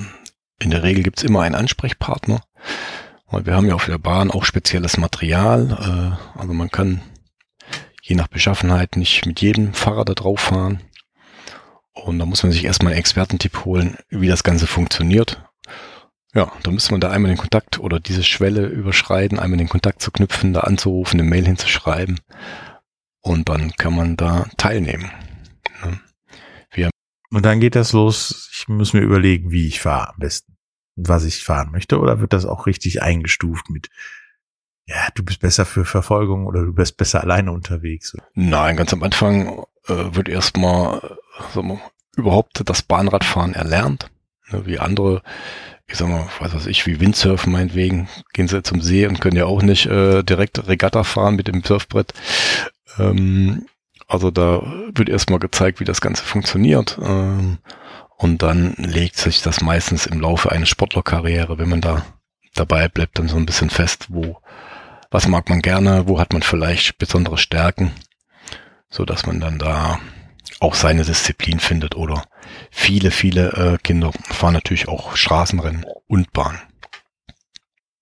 in 0.63 0.71
der 0.71 0.83
Regel 0.83 1.03
gibt's 1.03 1.23
immer 1.23 1.41
einen 1.41 1.55
Ansprechpartner. 1.55 2.41
Weil 3.27 3.45
wir 3.45 3.55
haben 3.55 3.67
ja 3.67 3.75
auf 3.75 3.85
der 3.85 3.99
Bahn 3.99 4.31
auch 4.31 4.43
spezielles 4.43 4.97
Material. 4.97 6.17
Äh, 6.35 6.39
also 6.39 6.53
man 6.53 6.71
kann 6.71 7.01
je 8.01 8.15
nach 8.15 8.27
Beschaffenheit 8.27 8.95
nicht 8.95 9.25
mit 9.25 9.41
jedem 9.41 9.73
Fahrer 9.73 10.05
da 10.05 10.13
drauf 10.13 10.39
fahren. 10.39 10.81
Und 11.93 12.17
da 12.17 12.25
muss 12.25 12.43
man 12.43 12.51
sich 12.51 12.63
erstmal 12.63 12.93
einen 12.93 12.99
Expertentipp 12.99 13.65
holen, 13.65 13.97
wie 14.09 14.27
das 14.27 14.43
Ganze 14.43 14.67
funktioniert. 14.67 15.43
Ja, 16.33 16.51
da 16.63 16.71
müsste 16.71 16.91
man 16.91 17.01
da 17.01 17.09
einmal 17.09 17.31
den 17.31 17.37
Kontakt 17.37 17.79
oder 17.79 17.99
diese 17.99 18.23
Schwelle 18.23 18.67
überschreiten, 18.67 19.39
einmal 19.39 19.57
den 19.57 19.69
Kontakt 19.69 20.01
zu 20.01 20.11
knüpfen, 20.11 20.53
da 20.53 20.61
anzurufen, 20.61 21.19
eine 21.19 21.29
Mail 21.29 21.45
hinzuschreiben. 21.45 22.19
Und 23.21 23.49
dann 23.49 23.71
kann 23.71 23.95
man 23.95 24.15
da 24.15 24.47
teilnehmen. 24.57 25.11
Wir 26.71 26.89
und 27.31 27.45
dann 27.45 27.59
geht 27.59 27.75
das 27.75 27.93
los. 27.93 28.49
Ich 28.53 28.67
muss 28.67 28.93
mir 28.93 29.01
überlegen, 29.01 29.51
wie 29.51 29.67
ich 29.67 29.81
fahre 29.81 30.09
am 30.09 30.19
besten 30.19 30.49
was 31.07 31.23
ich 31.25 31.43
fahren 31.43 31.71
möchte. 31.71 31.99
Oder 31.99 32.19
wird 32.19 32.33
das 32.33 32.45
auch 32.45 32.65
richtig 32.65 33.01
eingestuft 33.01 33.69
mit, 33.69 33.89
ja, 34.85 35.07
du 35.15 35.23
bist 35.23 35.39
besser 35.39 35.65
für 35.65 35.85
Verfolgung 35.85 36.45
oder 36.45 36.65
du 36.65 36.73
bist 36.73 36.97
besser 36.97 37.21
alleine 37.21 37.51
unterwegs? 37.51 38.15
Nein, 38.33 38.75
ganz 38.75 38.93
am 38.93 39.03
Anfang 39.03 39.65
äh, 39.87 40.15
wird 40.15 40.29
erstmal 40.29 41.17
äh, 41.55 41.77
überhaupt 42.17 42.61
das 42.65 42.81
Bahnradfahren 42.81 43.53
erlernt. 43.53 44.11
Ne, 44.49 44.65
wie 44.65 44.79
andere 44.79 45.21
ich 45.89 45.97
sag 45.97 46.07
mal, 46.07 46.27
weiß 46.39 46.53
was 46.53 46.67
ich, 46.67 46.85
wie 46.85 46.99
Windsurfen 46.99 47.51
meinetwegen, 47.51 48.07
gehen 48.33 48.47
sie 48.47 48.63
zum 48.63 48.81
See 48.81 49.07
und 49.07 49.19
können 49.19 49.37
ja 49.37 49.45
auch 49.45 49.61
nicht 49.61 49.87
äh, 49.87 50.23
direkt 50.23 50.67
Regatta 50.67 51.03
fahren 51.03 51.35
mit 51.35 51.47
dem 51.47 51.63
Surfbrett. 51.63 52.13
Ähm, 52.97 53.65
also 54.07 54.31
da 54.31 54.61
wird 54.93 55.09
erstmal 55.09 55.39
gezeigt, 55.39 55.79
wie 55.79 55.85
das 55.85 56.01
Ganze 56.01 56.23
funktioniert. 56.23 56.97
Ähm, 57.01 57.57
und 58.17 58.41
dann 58.41 58.73
legt 58.77 59.17
sich 59.17 59.41
das 59.41 59.61
meistens 59.61 60.05
im 60.05 60.19
Laufe 60.19 60.51
einer 60.51 60.65
Sportlerkarriere, 60.65 61.57
wenn 61.57 61.69
man 61.69 61.81
da 61.81 62.05
dabei 62.53 62.87
bleibt, 62.87 63.17
dann 63.17 63.29
so 63.29 63.37
ein 63.37 63.45
bisschen 63.45 63.69
fest, 63.69 64.07
wo, 64.09 64.41
was 65.09 65.27
mag 65.27 65.49
man 65.49 65.61
gerne, 65.61 66.07
wo 66.07 66.19
hat 66.19 66.33
man 66.33 66.41
vielleicht 66.41 66.97
besondere 66.97 67.37
Stärken, 67.37 67.91
so 68.89 69.05
dass 69.05 69.25
man 69.25 69.39
dann 69.39 69.57
da 69.57 69.99
auch 70.59 70.75
seine 70.75 71.03
Disziplin 71.03 71.59
findet 71.59 71.95
oder 71.95 72.25
viele, 72.71 73.11
viele 73.11 73.51
äh, 73.53 73.77
Kinder 73.77 74.11
fahren 74.29 74.53
natürlich 74.53 74.87
auch 74.87 75.15
Straßenrennen 75.15 75.85
und 76.07 76.31
Bahn. 76.33 76.59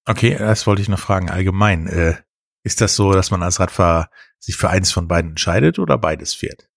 Okay, 0.06 0.36
das 0.38 0.66
wollte 0.68 0.82
ich 0.82 0.90
noch 0.90 1.00
fragen. 1.00 1.30
Allgemein, 1.30 1.88
äh, 1.88 2.16
ist 2.64 2.82
das 2.82 2.96
so, 2.96 3.12
dass 3.12 3.32
man 3.32 3.44
als 3.44 3.60
Radfahrer 3.60 4.10
sich 4.40 4.56
für 4.56 4.70
eins 4.70 4.92
von 4.92 5.08
beiden 5.08 5.32
entscheidet 5.32 5.80
oder 5.80 5.98
beides 5.98 6.34
fährt? 6.34 6.70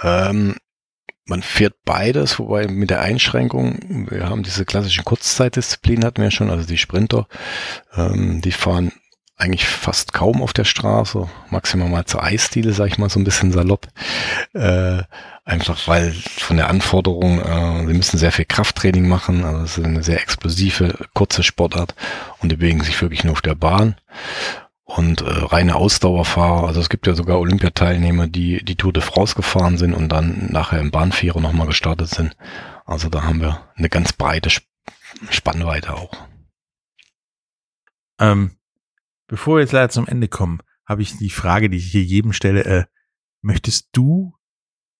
Ähm, 0.00 0.56
man 1.24 1.42
fährt 1.42 1.74
beides, 1.84 2.38
wobei 2.38 2.68
mit 2.68 2.90
der 2.90 3.00
Einschränkung, 3.00 4.08
wir 4.10 4.28
haben 4.28 4.44
diese 4.44 4.64
klassischen 4.64 5.04
Kurzzeitdisziplinen 5.04 6.04
hatten 6.04 6.22
wir 6.22 6.30
schon, 6.30 6.50
also 6.50 6.66
die 6.66 6.78
Sprinter, 6.78 7.26
ähm, 7.94 8.40
die 8.42 8.52
fahren 8.52 8.92
eigentlich 9.36 9.66
fast 9.66 10.12
kaum 10.14 10.40
auf 10.40 10.52
der 10.54 10.64
Straße, 10.64 11.28
maximal 11.50 11.88
mal 11.88 12.06
zur 12.06 12.22
Eisdiele, 12.22 12.72
sag 12.72 12.86
ich 12.86 12.98
mal 12.98 13.10
so 13.10 13.20
ein 13.20 13.24
bisschen 13.24 13.52
salopp. 13.52 13.88
Äh, 14.54 15.02
einfach 15.44 15.86
weil 15.86 16.12
von 16.12 16.56
der 16.56 16.68
Anforderung, 16.68 17.40
äh, 17.40 17.86
sie 17.86 17.92
müssen 17.92 18.18
sehr 18.18 18.32
viel 18.32 18.46
Krafttraining 18.46 19.06
machen, 19.06 19.44
also 19.44 19.64
es 19.64 19.78
ist 19.78 19.84
eine 19.84 20.02
sehr 20.02 20.22
explosive, 20.22 20.96
kurze 21.12 21.42
Sportart 21.42 21.94
und 22.40 22.50
die 22.50 22.56
bewegen 22.56 22.82
sich 22.82 23.00
wirklich 23.02 23.24
nur 23.24 23.32
auf 23.32 23.42
der 23.42 23.54
Bahn. 23.54 23.96
Und 24.84 25.20
äh, 25.20 25.24
reine 25.26 25.74
Ausdauerfahrer, 25.74 26.68
also 26.68 26.80
es 26.80 26.88
gibt 26.88 27.06
ja 27.06 27.14
sogar 27.14 27.38
Olympiateilnehmer, 27.40 28.28
die 28.28 28.64
die 28.64 28.76
Tour 28.76 28.92
de 28.92 29.02
France 29.02 29.34
gefahren 29.34 29.76
sind 29.76 29.92
und 29.92 30.08
dann 30.08 30.48
nachher 30.50 30.80
im 30.80 30.92
Bahnvierer 30.92 31.40
nochmal 31.40 31.66
gestartet 31.66 32.08
sind. 32.08 32.36
Also 32.86 33.08
da 33.08 33.24
haben 33.24 33.40
wir 33.40 33.60
eine 33.74 33.88
ganz 33.88 34.12
breite 34.12 34.48
Spannweite 35.28 35.94
auch. 35.94 36.12
Ähm, 38.20 38.52
Bevor 39.28 39.56
wir 39.56 39.62
jetzt 39.62 39.72
leider 39.72 39.88
zum 39.88 40.06
Ende 40.06 40.28
kommen, 40.28 40.60
habe 40.86 41.02
ich 41.02 41.16
die 41.16 41.30
Frage, 41.30 41.68
die 41.68 41.78
ich 41.78 41.90
hier 41.90 42.02
jedem 42.02 42.32
stelle. 42.32 42.64
Äh, 42.64 42.84
möchtest 43.42 43.88
du 43.92 44.34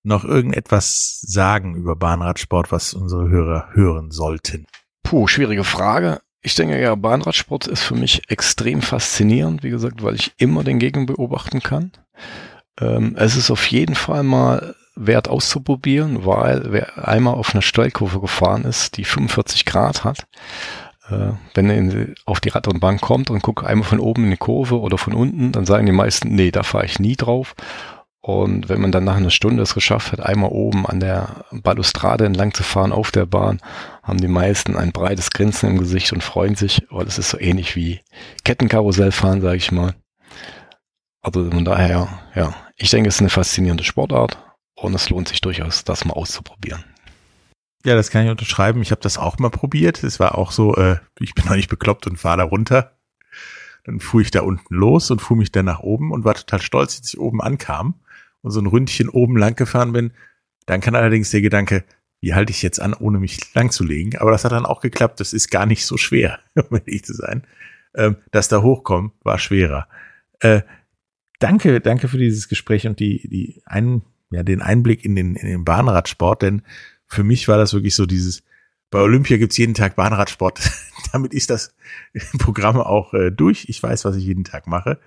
noch 0.02 0.24
irgendetwas 0.24 1.20
sagen 1.20 1.74
über 1.74 1.96
Bahnradsport, 1.96 2.70
was 2.70 2.94
unsere 2.94 3.28
Hörer 3.28 3.70
hören 3.72 4.10
sollten? 4.10 4.66
Puh, 5.02 5.26
schwierige 5.26 5.64
Frage. 5.64 6.20
Ich 6.42 6.54
denke 6.54 6.80
ja, 6.80 6.94
Bahnradsport 6.94 7.66
ist 7.66 7.82
für 7.82 7.96
mich 7.96 8.30
extrem 8.30 8.82
faszinierend, 8.82 9.62
wie 9.64 9.70
gesagt, 9.70 10.02
weil 10.02 10.14
ich 10.14 10.32
immer 10.38 10.62
den 10.62 10.78
Gegend 10.78 11.08
beobachten 11.08 11.60
kann. 11.60 11.92
Ähm, 12.80 13.16
es 13.16 13.36
ist 13.36 13.50
auf 13.50 13.66
jeden 13.66 13.96
Fall 13.96 14.22
mal 14.22 14.76
wert 14.94 15.28
auszuprobieren, 15.28 16.24
weil 16.24 16.72
wer 16.72 17.06
einmal 17.06 17.34
auf 17.34 17.54
einer 17.54 17.62
Steilkurve 17.62 18.20
gefahren 18.20 18.64
ist, 18.64 18.96
die 18.96 19.04
45 19.04 19.64
Grad 19.64 20.04
hat, 20.04 20.26
wenn 21.08 21.70
er 21.70 22.08
auf 22.24 22.40
die 22.40 22.48
Rad 22.48 22.68
und 22.68 22.80
Bank 22.80 23.00
kommt 23.00 23.30
und 23.30 23.42
guckt 23.42 23.64
einmal 23.64 23.86
von 23.86 24.00
oben 24.00 24.24
in 24.24 24.30
die 24.30 24.36
Kurve 24.36 24.80
oder 24.80 24.98
von 24.98 25.14
unten, 25.14 25.52
dann 25.52 25.66
sagen 25.66 25.86
die 25.86 25.92
meisten, 25.92 26.34
nee, 26.34 26.50
da 26.50 26.62
fahre 26.62 26.86
ich 26.86 26.98
nie 26.98 27.16
drauf. 27.16 27.54
Und 28.20 28.68
wenn 28.68 28.80
man 28.80 28.90
dann 28.90 29.04
nach 29.04 29.16
einer 29.16 29.30
Stunde 29.30 29.62
es 29.62 29.72
geschafft 29.72 30.10
hat, 30.10 30.18
einmal 30.18 30.50
oben 30.50 30.84
an 30.84 30.98
der 30.98 31.44
Balustrade 31.52 32.26
entlang 32.26 32.52
zu 32.52 32.64
fahren 32.64 32.90
auf 32.90 33.12
der 33.12 33.24
Bahn, 33.24 33.60
haben 34.02 34.20
die 34.20 34.26
meisten 34.26 34.76
ein 34.76 34.90
breites 34.90 35.30
Grinsen 35.30 35.70
im 35.70 35.78
Gesicht 35.78 36.12
und 36.12 36.24
freuen 36.24 36.56
sich, 36.56 36.84
weil 36.90 37.06
es 37.06 37.18
ist 37.18 37.30
so 37.30 37.38
ähnlich 37.38 37.76
wie 37.76 38.00
Kettenkarussell 38.42 39.12
fahren, 39.12 39.42
sage 39.42 39.58
ich 39.58 39.70
mal. 39.70 39.94
Also 41.22 41.48
von 41.48 41.64
daher, 41.64 42.08
ja, 42.34 42.52
ich 42.76 42.90
denke, 42.90 43.08
es 43.08 43.16
ist 43.16 43.20
eine 43.20 43.30
faszinierende 43.30 43.84
Sportart 43.84 44.38
und 44.74 44.92
es 44.94 45.08
lohnt 45.08 45.28
sich 45.28 45.40
durchaus, 45.40 45.84
das 45.84 46.04
mal 46.04 46.14
auszuprobieren. 46.14 46.84
Ja, 47.86 47.94
das 47.94 48.10
kann 48.10 48.24
ich 48.24 48.30
unterschreiben. 48.32 48.82
Ich 48.82 48.90
habe 48.90 49.00
das 49.00 49.16
auch 49.16 49.38
mal 49.38 49.48
probiert. 49.48 50.02
Es 50.02 50.18
war 50.18 50.36
auch 50.36 50.50
so, 50.50 50.74
äh, 50.74 50.96
ich 51.20 51.36
bin 51.36 51.44
noch 51.46 51.54
nicht 51.54 51.70
bekloppt 51.70 52.08
und 52.08 52.16
fahre 52.16 52.38
da 52.38 52.42
runter. 52.42 52.98
Dann 53.84 54.00
fuhr 54.00 54.22
ich 54.22 54.32
da 54.32 54.40
unten 54.40 54.74
los 54.74 55.12
und 55.12 55.22
fuhr 55.22 55.36
mich 55.36 55.52
dann 55.52 55.66
nach 55.66 55.78
oben 55.78 56.10
und 56.10 56.24
war 56.24 56.34
total 56.34 56.60
stolz, 56.60 56.98
als 56.98 57.14
ich 57.14 57.20
oben 57.20 57.40
ankam 57.40 57.94
und 58.42 58.50
so 58.50 58.58
ein 58.58 58.66
Ründchen 58.66 59.08
oben 59.08 59.36
lang 59.36 59.54
gefahren 59.54 59.92
bin. 59.92 60.10
Dann 60.66 60.80
kann 60.80 60.96
allerdings 60.96 61.30
der 61.30 61.42
Gedanke, 61.42 61.84
wie 62.20 62.34
halte 62.34 62.50
ich 62.50 62.60
jetzt 62.60 62.80
an, 62.80 62.92
ohne 62.92 63.20
mich 63.20 63.54
lang 63.54 63.70
zu 63.70 63.84
legen? 63.84 64.18
Aber 64.18 64.32
das 64.32 64.44
hat 64.44 64.50
dann 64.50 64.66
auch 64.66 64.80
geklappt. 64.80 65.20
Das 65.20 65.32
ist 65.32 65.52
gar 65.52 65.66
nicht 65.66 65.86
so 65.86 65.96
schwer, 65.96 66.40
um 66.56 66.76
ehrlich 66.76 67.04
zu 67.04 67.14
sein. 67.14 67.46
Ähm, 67.94 68.16
das 68.32 68.48
da 68.48 68.62
hochkommen 68.62 69.12
war 69.22 69.38
schwerer. 69.38 69.86
Äh, 70.40 70.62
danke, 71.38 71.80
danke 71.80 72.08
für 72.08 72.18
dieses 72.18 72.48
Gespräch 72.48 72.84
und 72.88 72.98
die, 72.98 73.28
die 73.28 73.62
ein, 73.64 74.02
ja, 74.30 74.42
den 74.42 74.60
Einblick 74.60 75.04
in 75.04 75.14
den, 75.14 75.36
in 75.36 75.46
den 75.46 75.64
Bahnradsport, 75.64 76.42
denn 76.42 76.62
für 77.06 77.24
mich 77.24 77.48
war 77.48 77.56
das 77.56 77.72
wirklich 77.72 77.94
so 77.94 78.06
dieses, 78.06 78.42
bei 78.90 79.00
Olympia 79.00 79.36
gibt's 79.36 79.56
jeden 79.56 79.74
Tag 79.74 79.96
Bahnradsport. 79.96 80.60
Damit 81.12 81.34
ist 81.34 81.50
das 81.50 81.74
Programm 82.38 82.76
auch 82.76 83.14
äh, 83.14 83.30
durch. 83.30 83.66
Ich 83.68 83.82
weiß, 83.82 84.04
was 84.04 84.16
ich 84.16 84.24
jeden 84.24 84.44
Tag 84.44 84.66
mache. 84.66 84.98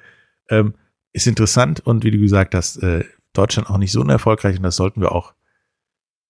Ähm, 0.49 0.73
ist 1.13 1.27
interessant 1.27 1.79
und 1.79 2.03
wie 2.03 2.11
du 2.11 2.19
gesagt 2.19 2.53
hast, 2.55 2.77
äh, 2.77 3.03
Deutschland 3.33 3.69
auch 3.69 3.77
nicht 3.77 3.91
so 3.91 4.01
unerfolgreich 4.01 4.57
und 4.57 4.63
das 4.63 4.75
sollten 4.75 5.01
wir 5.01 5.11
auch 5.11 5.33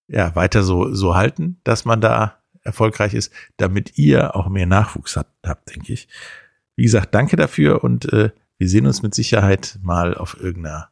ja 0.07 0.35
weiter 0.35 0.63
so 0.63 0.93
so 0.93 1.15
halten, 1.15 1.59
dass 1.63 1.85
man 1.85 2.01
da 2.01 2.41
erfolgreich 2.63 3.13
ist, 3.13 3.31
damit 3.57 3.97
ihr 3.97 4.35
auch 4.35 4.49
mehr 4.49 4.65
Nachwuchs 4.65 5.15
habt, 5.15 5.47
habt 5.47 5.69
denke 5.69 5.93
ich. 5.93 6.07
Wie 6.75 6.83
gesagt, 6.83 7.13
danke 7.13 7.35
dafür 7.35 7.83
und 7.83 8.11
äh, 8.11 8.31
wir 8.57 8.69
sehen 8.69 8.85
uns 8.85 9.01
mit 9.01 9.15
Sicherheit 9.15 9.79
mal 9.81 10.15
auf 10.15 10.39
irgendeiner 10.39 10.91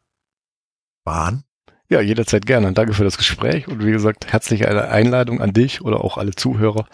Bahn 1.04 1.44
ja, 1.90 2.02
jederzeit 2.02 2.46
gerne. 2.46 2.74
Danke 2.74 2.94
für 2.94 3.04
das 3.04 3.18
Gespräch 3.18 3.68
und 3.68 3.86
wie 3.86 3.92
gesagt, 3.92 4.32
herzliche 4.32 4.90
Einladung 4.90 5.42
an 5.42 5.54
dich 5.54 5.82
oder 5.82 6.04
auch 6.04 6.18
alle 6.18 6.32
Zuhörer 6.32 6.88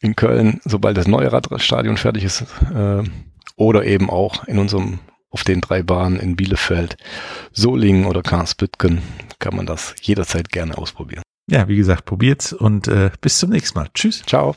in 0.00 0.16
Köln, 0.16 0.60
sobald 0.64 0.96
das 0.96 1.06
neue 1.06 1.30
Radstadion 1.32 1.96
fertig 1.96 2.24
ist 2.24 2.44
äh, 2.74 3.02
oder 3.56 3.84
eben 3.84 4.08
auch 4.08 4.44
in 4.48 4.58
unserem 4.58 5.00
auf 5.30 5.44
den 5.44 5.60
drei 5.60 5.82
Bahnen 5.82 6.18
in 6.18 6.34
Bielefeld, 6.34 6.96
Solingen 7.52 8.06
oder 8.06 8.22
Karlsbüttgen 8.22 9.00
kann 9.38 9.54
man 9.54 9.64
das 9.64 9.94
jederzeit 10.02 10.48
gerne 10.48 10.76
ausprobieren. 10.76 11.22
Ja, 11.48 11.68
wie 11.68 11.76
gesagt, 11.76 12.04
probiert's 12.04 12.52
und 12.52 12.88
äh, 12.88 13.10
bis 13.20 13.38
zum 13.38 13.50
nächsten 13.50 13.78
Mal. 13.78 13.88
Tschüss. 13.94 14.22
Ciao. 14.26 14.56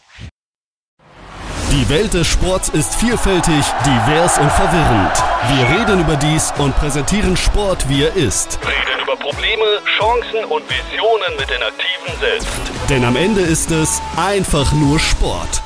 Die 1.71 1.89
Welt 1.89 2.13
des 2.13 2.27
Sports 2.27 2.69
ist 2.69 2.95
vielfältig, 2.95 3.65
divers 3.85 4.37
und 4.37 4.51
verwirrend. 4.51 5.23
Wir 5.49 5.79
reden 5.79 6.01
über 6.01 6.15
dies 6.15 6.53
und 6.59 6.75
präsentieren 6.75 7.35
Sport, 7.35 7.89
wie 7.89 8.03
er 8.03 8.15
ist. 8.15 8.59
Über 8.61 8.92
Probleme, 9.33 9.63
Chancen 9.97 10.45
und 10.45 10.63
Visionen 10.69 11.35
mit 11.37 11.49
den 11.49 11.61
Aktiven 11.63 12.19
selbst. 12.19 12.47
Denn 12.89 13.03
am 13.03 13.15
Ende 13.15 13.41
ist 13.41 13.71
es 13.71 14.01
einfach 14.15 14.71
nur 14.73 14.99
Sport. 14.99 15.61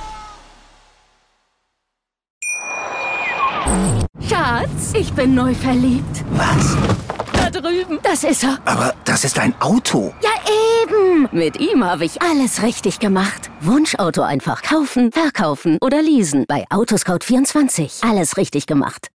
Schatz, 4.29 4.93
ich 4.93 5.11
bin 5.13 5.35
neu 5.35 5.53
verliebt. 5.53 6.23
Was? 6.31 6.77
Da 7.33 7.49
drüben. 7.49 7.99
Das 8.03 8.23
ist 8.23 8.43
er. 8.43 8.57
Aber 8.65 8.93
das 9.05 9.23
ist 9.23 9.37
ein 9.39 9.53
Auto. 9.59 10.13
Ja, 10.21 10.29
eben. 10.83 11.27
Mit 11.31 11.59
ihm 11.59 11.83
habe 11.83 12.05
ich 12.05 12.21
alles 12.21 12.61
richtig 12.63 12.99
gemacht. 12.99 13.49
Wunschauto 13.61 14.21
einfach 14.21 14.61
kaufen, 14.61 15.11
verkaufen 15.11 15.77
oder 15.81 16.01
leasen. 16.01 16.45
Bei 16.47 16.65
Autoscout24. 16.69 18.09
Alles 18.09 18.37
richtig 18.37 18.65
gemacht. 18.67 19.05